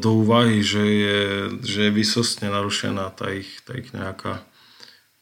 do 0.00 0.10
úvahy, 0.24 0.64
že 0.64 0.84
je, 0.84 1.20
že 1.60 1.78
je 1.88 1.90
vysostne 1.92 2.48
narušená 2.48 3.12
tá 3.12 3.30
ich, 3.36 3.52
tá 3.68 3.76
ich 3.76 3.92
nejaká 3.92 4.42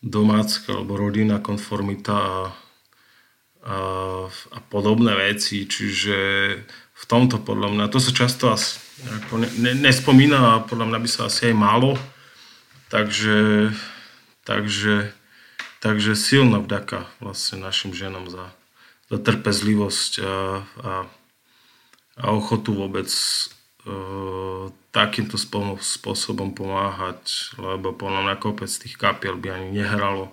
domácka 0.02 0.76
alebo 0.76 0.98
rodinná 0.98 1.38
konformita 1.38 2.12
a, 2.12 2.38
a, 3.62 3.76
a 4.28 4.58
podobné 4.68 5.14
veci. 5.14 5.64
Čiže 5.64 6.16
v 6.92 7.04
tomto 7.06 7.38
podľa 7.38 7.70
mňa, 7.72 7.84
to 7.90 7.98
sa 8.02 8.10
často 8.10 8.50
asi 8.50 8.82
ne, 9.34 9.48
ne, 9.58 9.72
nespomína 9.78 10.38
a 10.38 10.62
podľa 10.62 10.86
mňa 10.90 10.98
by 11.02 11.08
sa 11.08 11.30
asi 11.30 11.50
aj 11.50 11.56
málo 11.56 11.98
Takže, 12.92 13.72
takže, 14.44 15.16
takže 15.80 16.12
silná 16.12 16.60
vďaka 16.60 17.08
vlastne 17.24 17.64
našim 17.64 17.96
ženom 17.96 18.28
za, 18.28 18.52
za 19.08 19.16
trpezlivosť 19.16 20.12
a, 20.20 20.36
a, 20.60 20.92
a 22.20 22.24
ochotu 22.36 22.76
vôbec 22.76 23.08
takýmto 24.95 25.35
spôsobom 25.81 26.55
pomáhať, 26.55 27.51
lebo 27.59 27.90
podľa 27.90 28.21
mňa 28.31 28.37
kopec 28.38 28.71
tých 28.71 28.95
kapiel 28.95 29.35
by 29.35 29.59
ani 29.59 29.83
nehralo, 29.83 30.31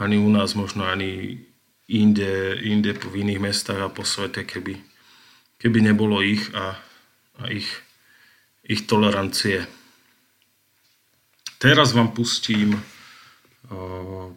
ani 0.00 0.16
u 0.16 0.28
nás, 0.32 0.56
možno 0.56 0.88
ani 0.88 1.44
inde, 1.84 2.56
inde 2.64 2.96
v 2.96 3.26
iných 3.26 3.40
mestách 3.42 3.80
a 3.80 3.92
po 3.92 4.08
svete, 4.08 4.48
keby, 4.48 4.80
keby 5.60 5.78
nebolo 5.84 6.24
ich 6.24 6.48
a, 6.56 6.80
a 7.40 7.42
ich, 7.52 7.68
ich 8.64 8.88
tolerancie. 8.88 9.68
Teraz 11.60 11.92
vám 11.92 12.12
pustím 12.12 12.76
uh, 13.68 14.28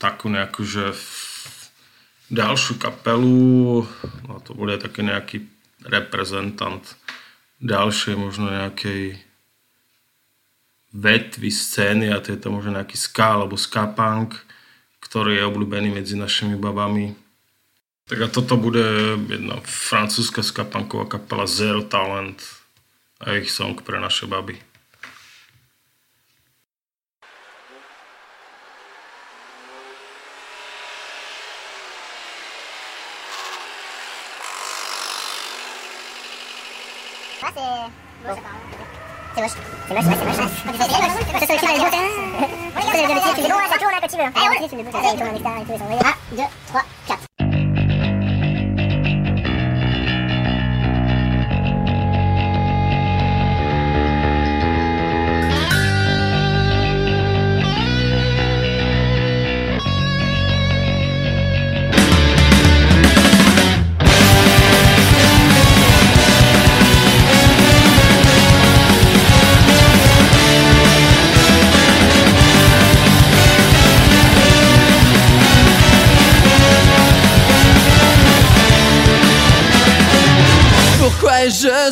takú 0.00 0.32
nejakú, 0.32 0.64
že 0.64 0.92
ďalšiu 2.32 2.80
kapelu, 2.80 3.84
no 4.28 4.34
to 4.44 4.56
bude 4.56 4.80
taký 4.80 5.04
nejaký 5.04 5.53
reprezentant 5.84 6.82
ďalšej 7.60 8.14
možno 8.16 8.50
nejakej 8.50 9.20
vetvy 10.94 11.50
scény 11.50 12.06
a 12.14 12.22
to 12.22 12.34
je 12.34 12.38
to 12.38 12.48
možno 12.54 12.78
nejaký 12.78 12.94
ska 12.94 13.40
alebo 13.40 13.58
ska 13.58 13.90
punk, 13.90 14.38
ktorý 15.02 15.42
je 15.42 15.48
obľúbený 15.48 15.90
medzi 15.90 16.14
našimi 16.14 16.54
babami. 16.54 17.18
Tak 18.04 18.18
a 18.20 18.28
toto 18.28 18.60
bude 18.60 19.16
jedna 19.32 19.58
francúzska 19.64 20.44
skapanková 20.44 21.08
kapela 21.08 21.48
Zero 21.48 21.82
Talent 21.82 22.36
a 23.18 23.40
ich 23.40 23.48
song 23.48 23.80
pre 23.80 23.96
naše 23.96 24.28
baby. 24.28 24.60
moche. 39.44 39.56
C'est 39.88 39.94
moche, 39.94 40.04
c'est 40.04 40.24
moche. 40.24 40.36
C'est 41.40 41.58
2, 46.36 46.42
3, 46.68 46.82
4. 47.06 47.33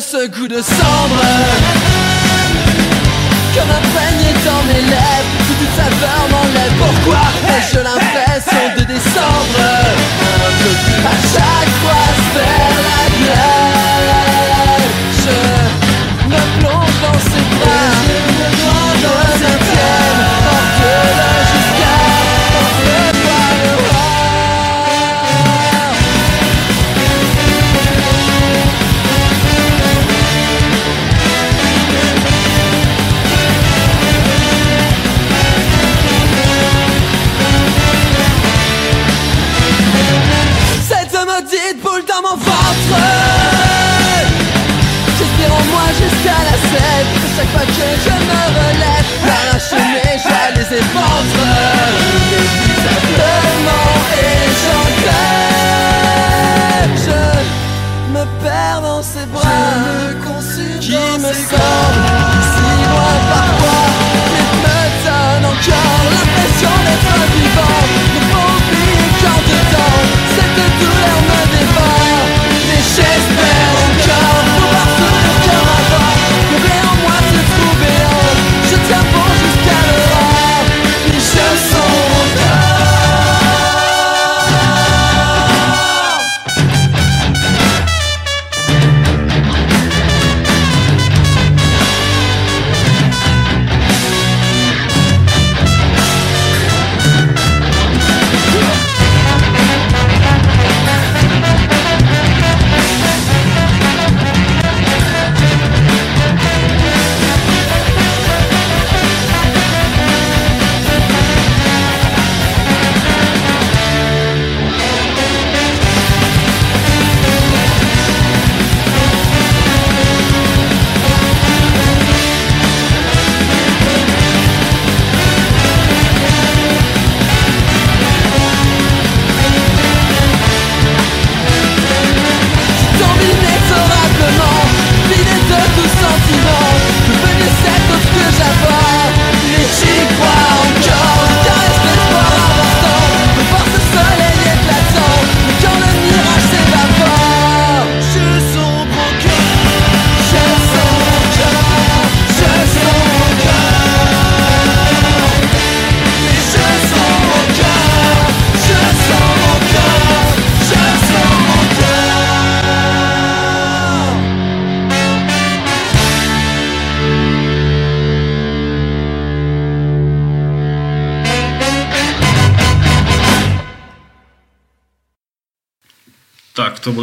Ce 0.01 0.27
goût 0.27 0.47
de 0.47 0.61
cendre 0.61 1.21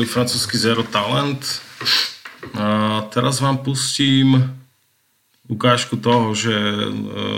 boli 0.01 0.09
francúzsky 0.09 0.57
Zero 0.57 0.81
Talent. 0.81 1.61
A 2.57 3.05
teraz 3.13 3.37
vám 3.37 3.61
pustím 3.61 4.49
ukážku 5.45 6.01
toho, 6.01 6.33
že, 6.33 6.57
e, 6.57 7.29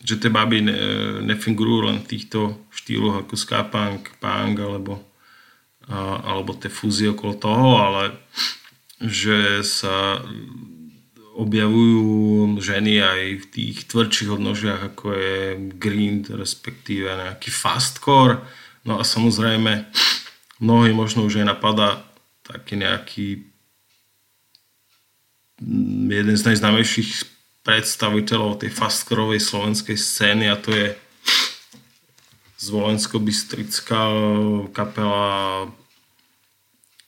že 0.00 0.16
tie 0.16 0.32
baby 0.32 0.64
ne, 0.64 0.80
nefingujú 1.20 1.84
len 1.84 2.00
v 2.00 2.16
týchto 2.16 2.56
štýloch 2.72 3.28
ako 3.28 3.36
ska 3.36 3.68
punk, 3.68 4.08
punk 4.24 4.56
alebo, 4.56 5.04
alebo 6.24 6.56
tie 6.56 6.72
fúzie 6.72 7.12
okolo 7.12 7.36
toho, 7.36 7.76
ale 7.76 8.16
že 9.04 9.60
sa 9.60 10.16
objavujú 11.36 12.56
ženy 12.56 13.04
aj 13.04 13.20
v 13.36 13.44
tých 13.52 13.84
tvrdších 13.84 14.32
odnožiach, 14.32 14.96
ako 14.96 15.12
je 15.12 15.36
grind, 15.76 16.32
respektíve 16.32 17.04
nejaký 17.04 17.52
fastcore. 17.52 18.40
No 18.88 18.96
a 18.96 19.04
samozrejme, 19.04 19.92
mnohí 20.60 20.92
možno 20.92 21.24
už 21.24 21.42
aj 21.42 21.56
napadá 21.56 22.04
taký 22.44 22.76
nejaký 22.76 23.26
jeden 26.08 26.36
z 26.36 26.46
najznámejších 26.46 27.28
predstaviteľov 27.60 28.64
tej 28.64 28.70
fastcoreovej 28.72 29.40
slovenskej 29.44 29.96
scény 29.96 30.48
a 30.48 30.56
to 30.56 30.72
je 30.72 30.96
zvolensko-bystrická 32.60 34.00
kapela 34.72 35.68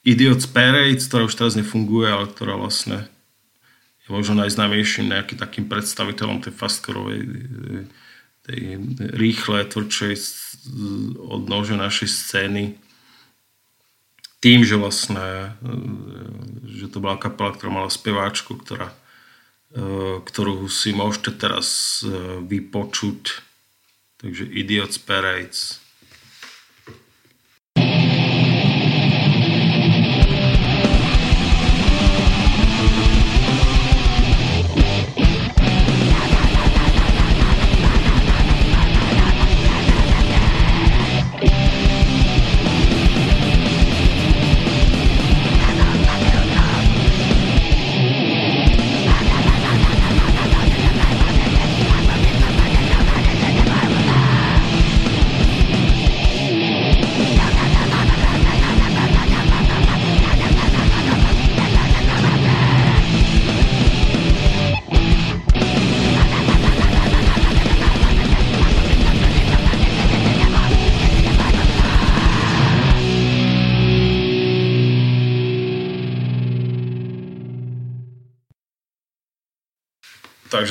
Idiots 0.05 0.49
Parade, 0.49 1.01
ktorá 1.01 1.29
už 1.29 1.37
teraz 1.37 1.55
nefunguje, 1.57 2.09
ale 2.09 2.27
ktorá 2.29 2.59
vlastne 2.59 3.09
je 4.03 4.09
možno 4.11 4.43
najznámejším 4.43 5.13
nejakým 5.13 5.39
takým 5.39 5.65
predstaviteľom 5.71 6.43
tej 6.43 6.53
fastcoreovej 6.53 7.21
tej 8.43 8.75
rýchle, 9.15 9.71
tvrdšej 9.71 10.15
odnože 11.15 11.79
našej 11.79 12.09
scény 12.11 12.75
tým, 14.43 14.67
že 14.67 14.75
vlastne 14.75 15.55
e, 15.63 15.73
že 16.67 16.91
to 16.91 16.99
bola 16.99 17.15
kapela, 17.15 17.55
ktorá 17.55 17.71
mala 17.71 17.91
speváčku, 17.91 18.59
ktorá, 18.59 18.91
e, 19.71 20.19
ktorú 20.19 20.67
si 20.67 20.91
môžete 20.91 21.31
teraz 21.39 22.03
e, 22.03 22.43
vypočuť. 22.43 23.39
Takže 24.19 24.47
Idiots 24.51 24.99
Parades. 24.99 25.82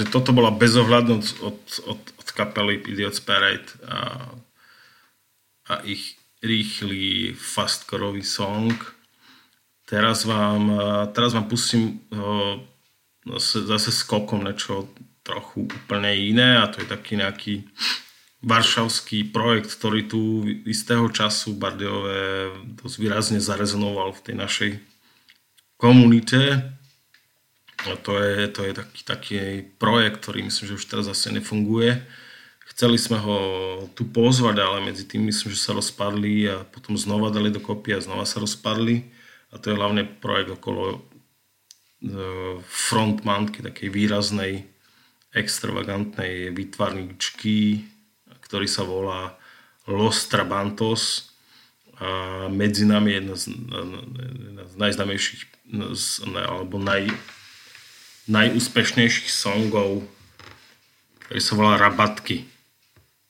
Takže 0.01 0.17
toto 0.17 0.33
bola 0.33 0.49
bezohľadnosť 0.49 1.45
od, 1.45 1.61
od, 1.93 2.01
od 2.01 2.27
kapely 2.33 2.81
Idiots 2.89 3.21
Parade 3.21 3.69
a, 3.85 4.33
a 5.69 5.73
ich 5.85 6.17
rýchly 6.41 7.37
fastcoreový 7.37 8.25
song. 8.25 8.73
Teraz 9.85 10.25
vám, 10.25 10.73
teraz 11.13 11.37
vám 11.37 11.45
pustím 11.45 12.01
zase, 13.29 13.61
zase 13.61 13.93
skokom 13.93 14.41
niečo 14.41 14.89
trochu 15.21 15.69
úplne 15.69 16.17
iné 16.17 16.57
a 16.57 16.65
to 16.65 16.81
je 16.81 16.89
taký 16.89 17.21
nejaký 17.21 17.53
varšavský 18.41 19.29
projekt, 19.29 19.69
ktorý 19.69 20.09
tu 20.09 20.49
istého 20.65 21.05
času 21.13 21.53
Bardejové 21.61 22.49
dosť 22.73 22.95
výrazne 22.97 23.37
zarezonoval 23.37 24.17
v 24.17 24.23
tej 24.25 24.35
našej 24.41 24.71
komunite 25.77 26.73
a 27.89 27.97
to 27.97 28.13
je, 28.21 28.45
to 28.53 28.61
je 28.69 28.73
taký, 28.77 29.01
taký 29.01 29.37
projekt, 29.81 30.21
ktorý 30.21 30.45
myslím, 30.45 30.65
že 30.69 30.77
už 30.77 30.85
teraz 30.85 31.09
zase 31.09 31.33
nefunguje. 31.33 31.97
Chceli 32.71 33.01
sme 33.01 33.17
ho 33.17 33.37
tu 33.97 34.05
pozvať, 34.05 34.61
ale 34.61 34.85
medzi 34.85 35.03
tým 35.09 35.25
myslím, 35.27 35.51
že 35.51 35.59
sa 35.59 35.73
rozpadli 35.73 36.45
a 36.45 36.61
potom 36.61 36.93
znova 36.93 37.33
dali 37.33 37.49
dokopy 37.49 37.97
a 37.97 38.03
znova 38.05 38.23
sa 38.29 38.37
rozpadli. 38.37 39.09
A 39.51 39.59
to 39.59 39.73
je 39.73 39.79
hlavne 39.81 40.07
projekt 40.07 40.61
okolo 40.61 40.95
e, 40.95 40.99
frontmanky, 42.63 43.65
takej 43.65 43.89
výraznej, 43.91 44.63
extravagantnej 45.35 46.53
výtvarničky, 46.55 47.83
ktorý 48.45 48.67
sa 48.69 48.87
volá 48.87 49.35
Los 49.89 50.29
Trabantos. 50.29 51.33
A 51.99 52.47
medzi 52.47 52.87
nami 52.87 53.19
jedna 53.19 53.35
z, 53.35 53.51
jedna 53.51 54.63
z 54.69 54.73
najznámejších 54.79 55.41
alebo 56.33 56.81
naj, 56.81 57.07
najúspešnejších 58.27 59.29
songov, 59.29 60.05
ktorý 61.25 61.39
sa 61.41 61.53
volá 61.57 61.73
Rabatky. 61.79 62.45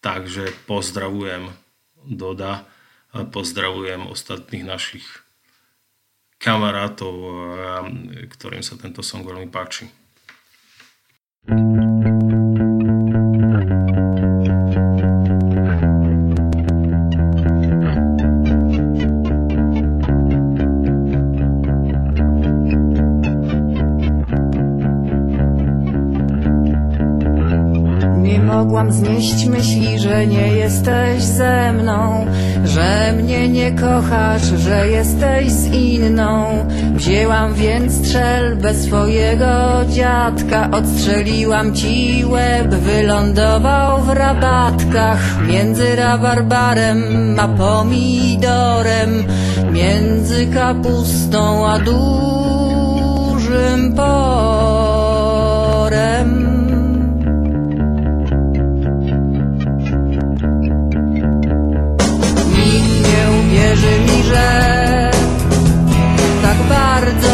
Takže 0.01 0.49
pozdravujem 0.65 1.53
Doda 2.01 2.65
a 3.13 3.21
pozdravujem 3.21 4.09
ostatných 4.09 4.65
našich 4.65 5.05
kamarátov, 6.41 7.13
ktorým 8.33 8.65
sa 8.65 8.73
tento 8.81 9.05
song 9.05 9.21
veľmi 9.21 9.45
páči. 9.53 9.85
Mogłam 28.81 28.97
znieść 28.97 29.45
myśli, 29.45 29.99
że 29.99 30.27
nie 30.27 30.47
jesteś 30.47 31.23
ze 31.23 31.73
mną, 31.73 32.25
że 32.65 33.13
mnie 33.13 33.49
nie 33.49 33.71
kochasz, 33.71 34.41
że 34.41 34.87
jesteś 34.87 35.51
z 35.51 35.65
inną. 35.65 36.45
Wzięłam 36.95 37.53
więc 37.53 37.93
strzelbę 37.93 38.73
swojego 38.73 39.45
dziadka, 39.89 40.69
odstrzeliłam 40.71 41.75
ci 41.75 42.25
łeb, 42.25 42.67
wylądował 42.67 44.01
w 44.01 44.09
rabatkach 44.09 45.47
między 45.47 45.95
rabarbarem 45.95 47.03
a 47.39 47.47
pomidorem, 47.47 49.23
między 49.71 50.47
kapustą 50.47 51.67
a 51.67 51.79
dużym 51.79 51.93
porem. 53.95 54.60
Że 64.31 65.11
tak 66.41 66.57
bardzo 66.69 67.30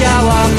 musiałam 0.00 0.50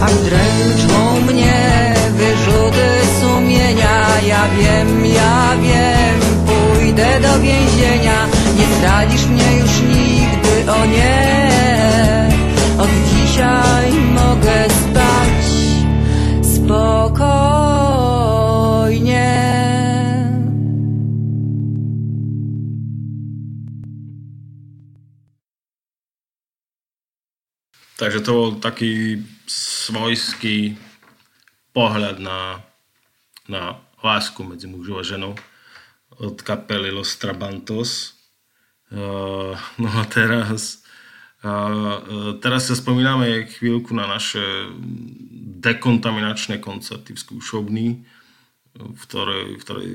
Tak 0.00 0.14
dręczą 0.14 1.20
mnie 1.32 1.94
wyrzuty 2.10 2.88
sumienia. 3.20 4.20
Ja 4.26 4.48
wiem, 4.58 5.06
ja 5.06 5.56
wiem, 5.62 6.20
pójdę 6.46 7.20
do 7.20 7.40
więzienia. 7.40 8.26
Nie 8.58 8.76
zdradzisz 8.76 9.26
mnie 9.26 9.56
już 9.58 9.80
nigdy, 9.80 10.72
o 10.72 10.86
nie 10.86 11.15
Takže 27.96 28.20
to 28.20 28.30
bol 28.32 28.48
taký 28.60 29.24
svojský 29.48 30.76
pohľad 31.72 32.20
na, 32.20 32.60
na 33.48 33.80
lásku 34.04 34.36
medzi 34.44 34.68
mužom 34.68 35.00
a 35.00 35.04
ženou 35.04 35.32
od 36.20 36.36
kapely 36.44 36.92
Los 36.92 37.16
Trabantos. 37.16 38.16
Uh, 38.92 39.56
no 39.80 39.88
a 39.96 40.04
teraz, 40.12 40.84
uh, 41.40 42.36
teraz 42.38 42.68
sa 42.68 42.76
spomíname 42.76 43.48
chvíľku 43.48 43.96
na 43.96 44.04
naše 44.04 44.44
dekontaminačné 45.64 46.60
koncerty 46.60 47.16
v 47.16 47.22
skúšovni, 47.24 47.88
v 48.76 49.02
ktorej, 49.08 49.56
v 49.56 49.62
ktorej, 49.64 49.90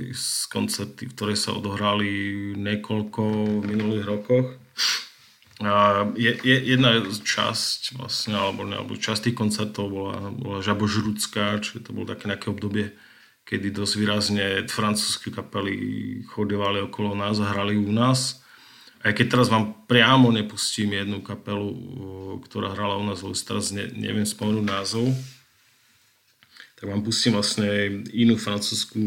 koncerty, 0.49 1.05
v 1.05 1.13
ktorej 1.13 1.37
sa 1.37 1.53
odohrali 1.53 2.09
niekoľko 2.57 3.21
minulých 3.61 4.05
rokoch. 4.09 4.57
Je, 6.18 6.34
je, 6.41 6.57
jedna 6.74 6.97
časť 7.05 7.93
vlastne, 8.01 8.34
alebo, 8.34 8.66
alebo 8.66 8.97
časť 8.97 9.30
tých 9.30 9.38
koncertov 9.38 9.93
bola, 9.93 10.34
bola 10.34 10.57
Žabožrudská, 10.66 11.62
čiže 11.62 11.86
to 11.86 11.93
bolo 11.93 12.09
také 12.09 12.34
nejaké 12.34 12.49
obdobie, 12.49 12.97
kedy 13.45 13.70
dosť 13.70 13.93
výrazne 13.93 14.45
francúzske 14.66 15.30
kapely 15.30 15.78
chodevali 16.26 16.82
okolo 16.89 17.14
nás 17.14 17.38
a 17.38 17.53
hrali 17.53 17.78
u 17.78 17.93
nás. 17.93 18.41
Aj 19.05 19.14
keď 19.14 19.38
teraz 19.38 19.47
vám 19.53 19.86
priamo 19.86 20.34
nepustím 20.34 20.97
jednu 20.97 21.22
kapelu, 21.22 21.70
ktorá 22.41 22.74
hrala 22.74 22.97
u 22.97 23.05
nás, 23.05 23.22
lebo 23.22 23.38
teraz 23.38 23.70
ne, 23.70 23.86
neviem 23.93 24.26
spomenúť 24.26 24.66
názov, 24.66 25.14
tak 26.82 26.89
vám 26.89 27.05
pustím 27.05 27.38
vlastne 27.38 28.01
inú 28.09 28.34
francúzskú 28.34 29.01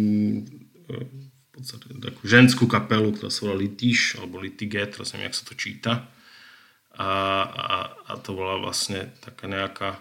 v 0.87 1.49
podstate 1.51 1.99
takú 1.99 2.23
ženskú 2.27 2.71
kapelu, 2.71 3.11
ktorá 3.11 3.31
sa 3.31 3.51
volá 3.51 3.59
Litiš, 3.59 4.23
alebo 4.23 4.39
Litige, 4.39 4.87
teraz 4.87 5.15
neviem, 5.15 5.31
jak 5.31 5.39
sa 5.39 5.47
to 5.51 5.55
číta 5.59 6.14
a, 6.95 7.11
a, 7.45 7.77
a 8.07 8.13
to 8.23 8.35
bola 8.35 8.59
vlastne 8.63 9.11
taká 9.23 9.51
nejaká, 9.51 9.99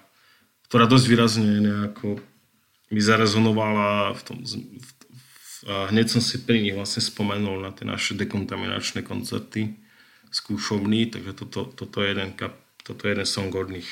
ktorá 0.70 0.86
dosť 0.86 1.06
výrazne 1.10 1.62
nejako 1.62 2.22
mi 2.94 3.02
zarezonovala 3.02 4.14
v 4.14 4.22
tom, 4.22 4.38
v, 4.46 4.62
v, 4.62 4.90
a 5.66 5.90
hneď 5.90 6.14
som 6.14 6.22
si 6.22 6.38
pri 6.46 6.62
nich 6.62 6.78
vlastne 6.78 7.02
spomenul 7.02 7.66
na 7.66 7.74
tie 7.74 7.90
naše 7.90 8.14
dekontaminačné 8.14 9.02
koncerty 9.02 9.82
skúšovný, 10.34 11.14
takže 11.14 11.32
toto, 11.34 11.70
toto, 11.70 12.02
je 12.02 12.14
jeden, 12.14 12.34
kap, 12.34 12.58
toto 12.82 13.06
je 13.06 13.14
jeden 13.14 13.28
song 13.30 13.54
od 13.54 13.70
nich. 13.70 13.90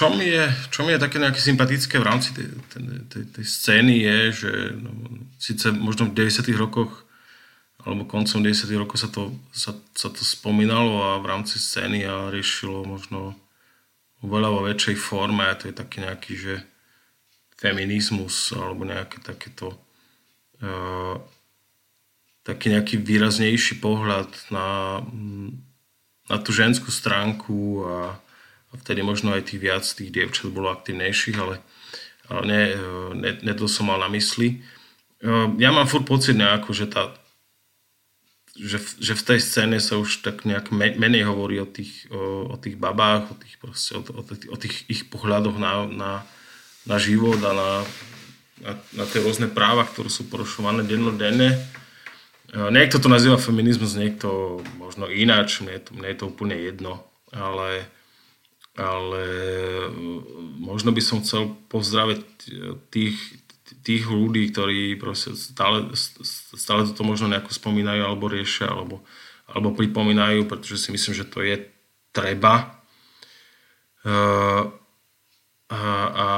Čo 0.00 0.08
mi 0.08 0.32
je, 0.32 0.48
čo 0.72 0.80
mi 0.88 0.96
je 0.96 1.04
také 1.04 1.20
nejaké 1.20 1.36
sympatické 1.36 2.00
v 2.00 2.08
rámci 2.08 2.32
tej, 2.32 2.48
tej, 2.72 2.82
tej, 3.12 3.24
tej 3.36 3.44
scény 3.44 4.00
je, 4.00 4.18
že 4.32 4.52
no, 4.80 4.96
síce 5.36 5.68
možno 5.76 6.08
v 6.08 6.16
90 6.16 6.48
rokoch 6.56 7.04
alebo 7.84 8.08
koncom 8.08 8.40
90 8.40 8.80
rokov 8.80 8.96
sa 8.96 9.12
to, 9.12 9.28
sa, 9.52 9.76
sa 9.92 10.08
to 10.08 10.24
spomínalo 10.24 11.04
a 11.04 11.20
v 11.20 11.28
rámci 11.28 11.60
scény 11.60 12.08
a 12.08 12.32
riešilo 12.32 12.88
možno 12.88 13.36
oveľa 14.24 14.48
vo 14.48 14.60
väčšej 14.72 14.96
forme 14.96 15.44
a 15.44 15.56
to 15.60 15.68
je 15.68 15.76
taký 15.76 16.00
nejaký, 16.00 16.32
že 16.32 16.54
feminizmus 17.60 18.56
alebo 18.56 18.88
nejaké 18.88 19.20
takéto 19.20 19.76
uh, 20.64 21.20
taký 22.40 22.72
nejaký 22.72 23.04
výraznejší 23.04 23.84
pohľad 23.84 24.32
na, 24.48 25.00
na 26.24 26.36
tú 26.40 26.56
ženskú 26.56 26.88
stránku 26.88 27.84
a 27.84 27.96
vtedy 28.78 29.02
možno 29.02 29.34
aj 29.34 29.50
tých 29.50 29.60
viac 29.62 29.82
tých 29.82 30.14
dievčat 30.14 30.54
bolo 30.54 30.70
aktívnejších, 30.70 31.36
ale, 31.40 31.58
ale 32.30 32.42
ne, 32.46 32.62
ne, 33.18 33.30
ne 33.42 33.52
to 33.58 33.66
som 33.66 33.90
mal 33.90 33.98
na 33.98 34.06
mysli. 34.14 34.62
Uh, 35.20 35.50
ja 35.58 35.74
mám 35.74 35.90
furt 35.90 36.06
pocit 36.06 36.38
nejako, 36.38 36.70
že 36.70 36.86
tá, 36.86 37.10
že 38.54 38.78
že 38.98 39.12
v 39.18 39.26
tej 39.26 39.38
scéne 39.42 39.78
sa 39.80 39.98
už 39.98 40.22
tak 40.22 40.46
nejak 40.46 40.70
menej 40.74 41.26
hovorí 41.26 41.58
o 41.60 41.68
tých, 41.68 42.06
o, 42.12 42.50
o 42.50 42.56
tých 42.60 42.78
babách, 42.78 43.32
o 43.32 43.36
tých, 43.36 43.54
proste, 43.58 43.98
o, 43.98 44.02
o, 44.04 44.22
o 44.26 44.56
tých 44.56 44.86
ich 44.86 45.10
pohľadoch 45.10 45.56
na, 45.58 45.86
na, 45.90 46.12
na 46.84 46.96
život 46.96 47.40
a 47.42 47.52
na, 47.52 47.70
na, 48.60 48.72
na 48.96 49.04
tie 49.08 49.20
rôzne 49.24 49.48
práva, 49.48 49.88
ktoré 49.88 50.08
sú 50.12 50.28
porušované 50.28 50.84
dennodenne. 50.84 51.56
Niekto 52.50 52.98
to 52.98 53.06
nazýva 53.06 53.38
feminizmus, 53.38 53.94
niekto 53.94 54.58
možno 54.74 55.06
ináč, 55.06 55.62
mne 55.62 55.78
je 55.78 55.82
to, 55.86 55.90
mne 55.94 56.08
je 56.10 56.18
to 56.18 56.26
úplne 56.26 56.56
jedno, 56.58 57.06
ale, 57.30 57.86
ale 58.78 59.24
možno 60.60 60.94
by 60.94 61.02
som 61.02 61.22
chcel 61.22 61.58
pozdraviť 61.68 62.22
tých, 62.94 63.18
tých 63.82 64.04
ľudí, 64.06 64.50
ktorí 64.50 64.98
stále, 65.34 65.90
stále 66.54 66.86
toto 66.86 67.02
možno 67.02 67.30
nejako 67.30 67.50
spomínajú 67.50 68.02
alebo 68.06 68.30
riešia 68.30 68.70
alebo, 68.70 69.02
alebo 69.50 69.74
pripomínajú, 69.74 70.46
pretože 70.46 70.78
si 70.78 70.88
myslím, 70.94 71.14
že 71.14 71.26
to 71.26 71.42
je 71.42 71.56
treba. 72.14 72.78
Uh, 74.00 74.72
a, 75.70 75.82
a, 76.10 76.30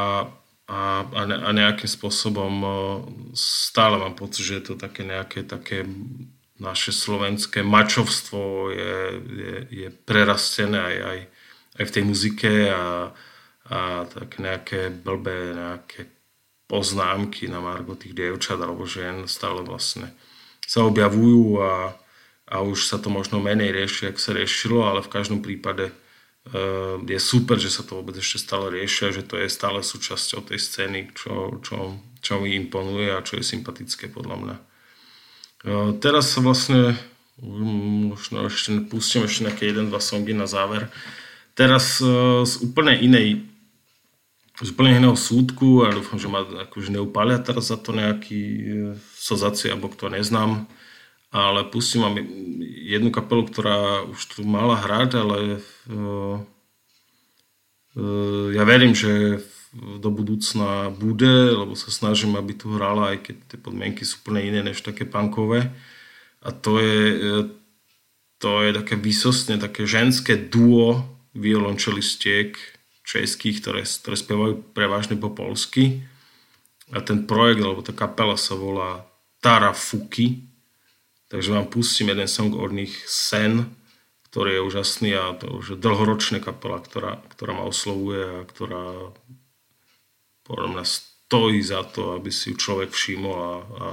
a, 0.69 1.23
a 1.23 1.51
nejakým 1.57 1.89
spôsobom 1.89 2.53
stále 3.33 3.97
mám 3.97 4.13
pocit, 4.13 4.45
že 4.45 4.57
je 4.61 4.65
to 4.73 4.75
také 4.77 5.09
nejaké 5.09 5.47
také 5.47 5.89
naše 6.63 6.95
slovenské 6.95 7.67
mačovstvo 7.67 8.71
je, 8.71 8.95
je, 9.19 9.55
je 9.83 9.89
prerastené 9.91 10.79
aj, 10.79 10.97
aj, 11.03 11.19
aj 11.79 11.85
v 11.89 11.95
tej 11.95 12.03
muzike 12.05 12.55
a, 12.69 13.13
a 13.69 13.79
tak 14.09 14.43
nejaké 14.43 14.93
blbé, 14.93 15.57
nejaké 15.57 16.09
poznámky 16.69 17.53
na 17.53 17.61
margo 17.61 17.93
tých 17.93 18.17
dievčat 18.17 18.57
alebo 18.57 18.89
žien 18.89 19.29
stále 19.29 19.61
vlastne 19.61 20.13
sa 20.65 20.89
objavujú 20.89 21.61
a, 21.61 21.93
a 22.49 22.57
už 22.65 22.89
sa 22.89 22.97
to 22.97 23.13
možno 23.13 23.45
menej 23.45 23.77
rieši, 23.77 24.09
ak 24.09 24.17
sa 24.17 24.33
riešilo, 24.33 24.89
ale 24.89 25.05
v 25.05 25.13
každom 25.13 25.45
prípade 25.45 25.93
uh, 25.93 26.97
je 27.05 27.21
super, 27.21 27.61
že 27.61 27.69
sa 27.69 27.85
to 27.85 28.01
vôbec 28.01 28.17
ešte 28.17 28.41
stále 28.41 28.73
riešia, 28.73 29.13
že 29.13 29.27
to 29.27 29.37
je 29.37 29.53
stále 29.53 29.85
súčasťou 29.85 30.49
tej 30.49 30.57
scény, 30.57 31.13
čo, 31.13 31.61
čo, 31.61 32.01
čo 32.25 32.41
mi 32.41 32.57
imponuje 32.57 33.13
a 33.13 33.21
čo 33.21 33.37
je 33.37 33.45
sympatické 33.45 34.09
podľa 34.09 34.37
mňa. 34.41 34.57
Uh, 35.63 35.91
teraz 36.01 36.33
sa 36.33 36.41
vlastne 36.41 36.97
možno 37.43 38.47
ešte 38.47 38.81
pustím 38.87 39.27
ešte 39.27 39.45
nejaké 39.51 39.65
jeden, 39.69 39.91
dva 39.91 39.99
songy 39.99 40.33
na 40.33 40.47
záver. 40.47 40.89
Teraz 41.53 42.01
uh, 42.01 42.43
z 42.49 42.65
úplne 42.65 42.97
inej 42.97 43.53
z 44.61 44.69
úplne 44.71 45.01
iného 45.01 45.17
súdku 45.17 45.83
a 45.83 45.91
dúfam, 45.91 46.21
že 46.21 46.31
ma 46.31 46.45
akože 46.45 46.95
neupália 46.95 47.43
teraz 47.43 47.73
za 47.73 47.81
to 47.81 47.91
nejaký 47.97 48.43
e, 48.45 48.67
sozaci, 49.17 49.73
alebo 49.73 49.89
kto 49.91 50.13
neznám. 50.13 50.69
Ale 51.33 51.65
pustím 51.65 52.05
vám 52.05 52.21
jednu 52.61 53.09
kapelu, 53.09 53.49
ktorá 53.49 54.05
už 54.05 54.21
tu 54.29 54.45
mala 54.45 54.77
hrať, 54.77 55.11
ale 55.17 55.39
uh, 55.89 56.37
uh, 57.97 58.47
ja 58.53 58.63
verím, 58.69 58.93
že 58.93 59.41
do 59.73 60.13
budúcna 60.13 60.93
bude, 60.93 61.57
lebo 61.57 61.73
sa 61.73 61.89
snažím, 61.89 62.37
aby 62.37 62.53
tu 62.53 62.77
hrala, 62.77 63.17
aj 63.17 63.33
keď 63.33 63.37
tie 63.49 63.59
podmienky 63.59 64.05
sú 64.05 64.21
úplne 64.21 64.45
iné 64.45 64.61
než 64.61 64.85
také 64.85 65.09
punkové. 65.09 65.73
A 66.45 66.53
to 66.53 66.77
je, 66.77 67.01
to 68.37 68.51
je 68.61 68.71
také 68.77 69.01
výsostne 69.01 69.57
také 69.57 69.89
ženské 69.89 70.37
duo 70.37 71.12
violončelistiek, 71.33 72.57
českých, 73.03 73.61
ktoré, 73.61 73.83
ktoré 73.85 74.17
spievajú 74.17 74.55
prevažne 74.73 75.19
po 75.19 75.33
polsky. 75.33 76.07
A 76.93 77.01
ten 77.01 77.25
projekt, 77.25 77.65
alebo 77.65 77.81
tá 77.81 77.93
kapela 77.93 78.37
sa 78.37 78.55
volá 78.55 79.09
Tara 79.41 79.73
Fuki. 79.73 80.45
Takže 81.33 81.53
vám 81.53 81.67
pustím 81.73 82.13
jeden 82.13 82.29
song 82.29 82.53
od 82.53 82.71
nich 82.73 82.93
Sen, 83.09 83.73
ktorý 84.29 84.61
je 84.61 84.67
úžasný 84.69 85.11
a 85.17 85.33
to 85.37 85.61
už 85.61 85.77
je 85.77 85.79
dlhoročná 85.81 86.41
kapela, 86.45 86.81
ktorá, 86.81 87.21
ktorá 87.33 87.53
ma 87.57 87.65
oslovuje 87.65 88.21
a 88.21 88.49
ktorá 88.49 89.13
podľa 90.45 90.69
mňa 90.77 90.85
stojí 90.85 91.65
za 91.65 91.81
to, 91.89 92.17
aby 92.21 92.29
si 92.29 92.53
ju 92.53 92.61
človek 92.61 92.93
všimol 92.93 93.37
a, 93.41 93.53
a 93.65 93.89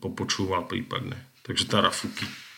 popočúval 0.00 0.64
prípadne. 0.64 1.20
Takže 1.44 1.68
Tara 1.68 1.92
Fuki. 1.92 2.49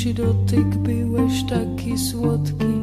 Wśród 0.00 0.50
tych 0.50 0.78
byłeś 0.78 1.44
taki 1.48 1.98
słodki. 1.98 2.79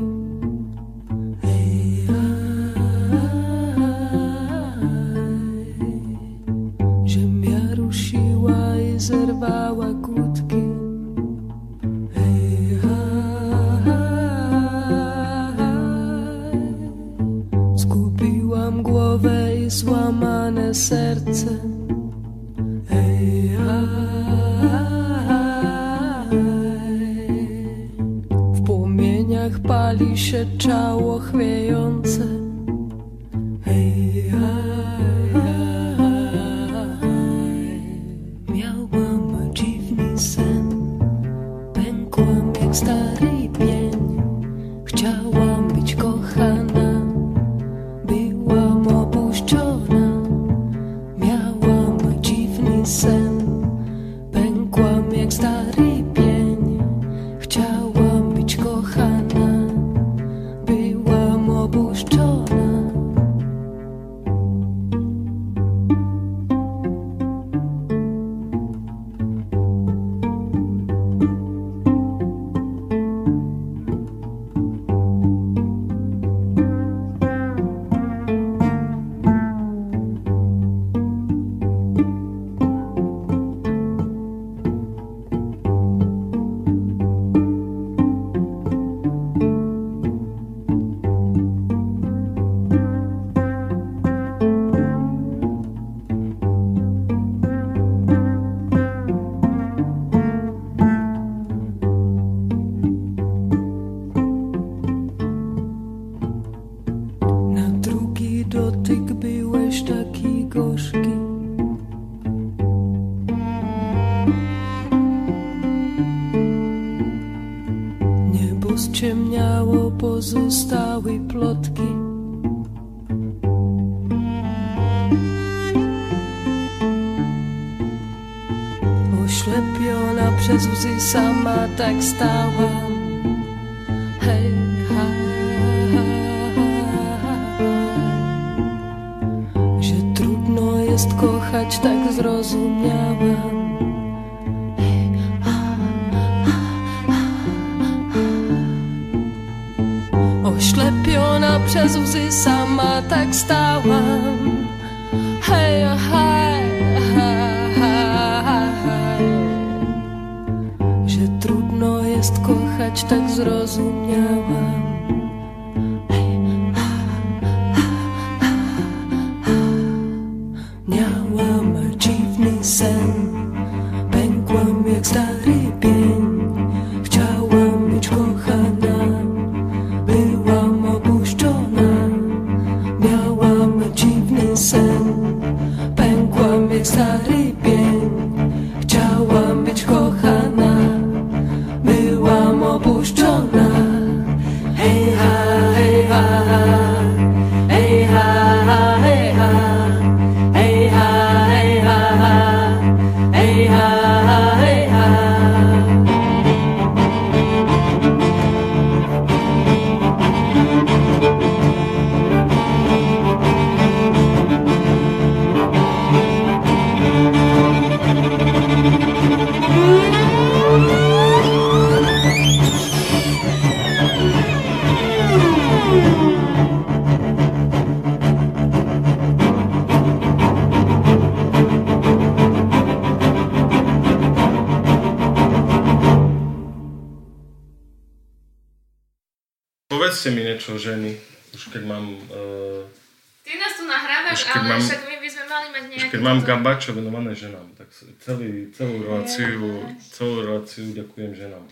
Tak 247.77 247.93
celý, 248.25 248.73
celú 248.73 249.05
reláciu, 249.05 249.85
celú 250.01 250.41
reláciu 250.41 250.89
ďakujem 250.97 251.37
ženám. 251.37 251.65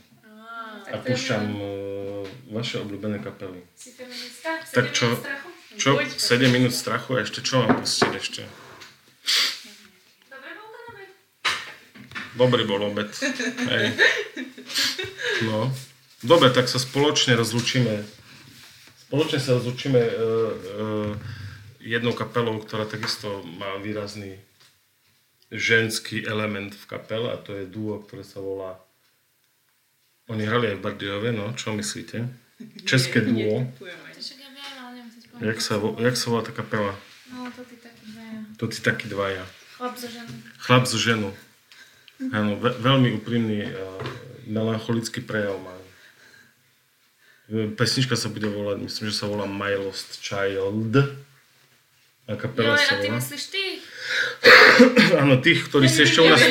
A 0.86 1.01
púšťam 1.01 1.43
uh, 1.58 2.22
vaše 2.53 2.78
obľúbené 2.78 3.18
kapely. 3.26 3.66
Si 3.74 3.89
feministka? 3.97 4.62
Tak 4.70 4.93
čo-? 4.93 5.18
Čo? 5.82 5.97
Buď. 5.97 6.06
7 6.14 6.45
minút 6.53 6.78
strachu 6.78 7.18
a 7.18 7.26
ešte 7.26 7.41
čo 7.41 7.66
mám 7.66 7.82
pustiť 7.82 8.12
ešte? 8.14 8.43
Dobrý 12.38 12.70
bol 12.70 12.86
obed. 12.86 13.10
Hej. 13.74 13.97
No. 15.49 15.74
Dobre, 16.22 16.53
tak 16.53 16.70
sa 16.70 16.78
spoločne 16.78 17.34
rozlučíme. 17.34 18.06
Spoločne 19.10 19.39
sa 19.41 19.58
rozlučíme 19.58 19.97
uh, 19.97 20.14
uh, 20.14 21.12
jednou 21.82 22.14
kapelou, 22.14 22.62
ktorá 22.62 22.86
takisto 22.86 23.41
má 23.58 23.82
výrazný 23.82 24.38
ženský 25.52 26.26
element 26.26 26.74
v 26.74 26.86
kapele 26.86 27.34
a 27.34 27.38
to 27.38 27.54
je 27.54 27.70
duo, 27.70 28.02
ktoré 28.02 28.24
sa 28.26 28.41
volá 28.41 28.80
oni 30.26 30.41
hrali 30.41 30.74
aj 30.74 30.78
v 30.82 30.84
Bardejove, 30.89 31.30
no, 31.38 31.54
čo 31.54 31.70
myslíte? 31.78 32.26
České 32.86 33.22
duo. 33.30 33.70
Jak 35.38 35.60
sa, 35.62 35.78
jak 36.02 36.16
sa 36.18 36.26
volá 36.32 36.41
tá 36.41 36.50
kapela? 36.56 36.96
No, 37.30 37.46
to 37.52 37.62
ty 37.68 37.76
taký 37.78 38.06
dvaja. 38.10 38.39
To 38.58 38.64
tí 38.66 38.80
takí 38.82 39.06
dvaja. 39.12 39.43
Chlap 39.78 39.93
zo 40.00 40.08
ženu. 40.08 40.34
Chlap 40.64 40.84
so 40.88 40.98
ženu. 40.98 41.30
Áno, 42.32 42.56
ve- 42.56 42.74
veľmi 42.80 43.12
úprimný 43.20 43.68
uh, 43.68 44.00
melancholický 44.48 45.20
prejav 45.20 45.60
má. 45.60 45.76
E, 47.52 47.68
Pesnička 47.76 48.16
sa 48.16 48.32
bude 48.32 48.48
volať, 48.48 48.80
myslím, 48.88 49.12
že 49.12 49.20
sa 49.20 49.28
volá 49.28 49.43
My 49.43 49.76
Lost 49.76 50.24
Child. 50.24 50.96
A 52.26 52.39
kapela 52.39 52.80
Joj, 52.80 52.88
sa 52.88 52.96
a 52.96 53.02
ty 53.04 53.08
volá. 53.12 53.20
myslíš 53.20 53.43
ty? 53.52 53.64
Áno, 55.21 55.38
tých, 55.39 55.63
ktorí 55.69 55.88
si 55.88 56.03
ešte 56.03 56.21
u 56.21 56.29
nás... 56.29 56.41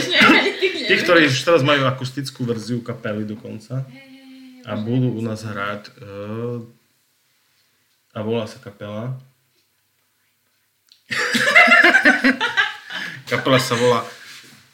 Tých, 0.84 1.00
ktorí 1.00 1.26
už 1.32 1.44
teraz 1.44 1.62
majú 1.64 1.86
akustickú 1.88 2.44
verziu 2.44 2.80
kapely 2.84 3.24
dokonca. 3.24 3.84
A 4.64 4.76
budú 4.80 5.12
u 5.16 5.22
nás 5.24 5.44
hrať. 5.44 5.88
Uh, 6.00 6.64
a 8.14 8.22
volá 8.22 8.46
sa 8.46 8.58
kapela. 8.62 9.16
kapela 13.30 13.58
sa 13.60 13.74
volá 13.76 14.04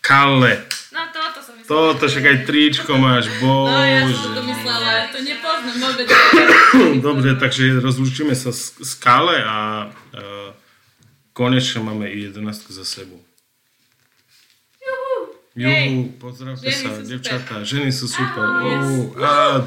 Kalle. 0.00 0.66
No 0.90 1.00
toto 1.14 1.38
som 1.42 1.54
myslela. 1.54 1.94
Toto 1.94 2.04
však 2.10 2.24
aj 2.26 2.38
tričko 2.46 2.92
máš, 2.98 3.30
No, 3.42 3.70
ja 3.70 4.02
som 4.06 4.10
bože. 4.10 4.34
to 4.34 4.42
myslela, 4.44 4.90
to 5.14 5.18
nepoznám 5.22 5.76
vôbec. 5.78 6.06
Dobre, 7.06 7.28
takže 7.38 7.78
rozlúčime 7.78 8.34
sa 8.34 8.50
s, 8.50 8.74
s 8.78 8.92
Kale 8.98 9.38
a 9.42 9.56
uh, 9.88 10.39
konečne 11.40 11.80
máme 11.80 12.04
i 12.12 12.28
11 12.28 12.68
za 12.68 12.84
sebou. 12.84 13.16
Juhu, 15.56 16.14
pozdravte 16.20 16.70
Ženy 16.70 16.78
sa, 16.78 17.02
devčatá, 17.02 17.54
ženy 17.66 17.90
sú 17.90 18.06
super. 18.06 18.44
Ahoj. 18.44 19.16
Oh, 19.16 19.24
a... 19.24 19.64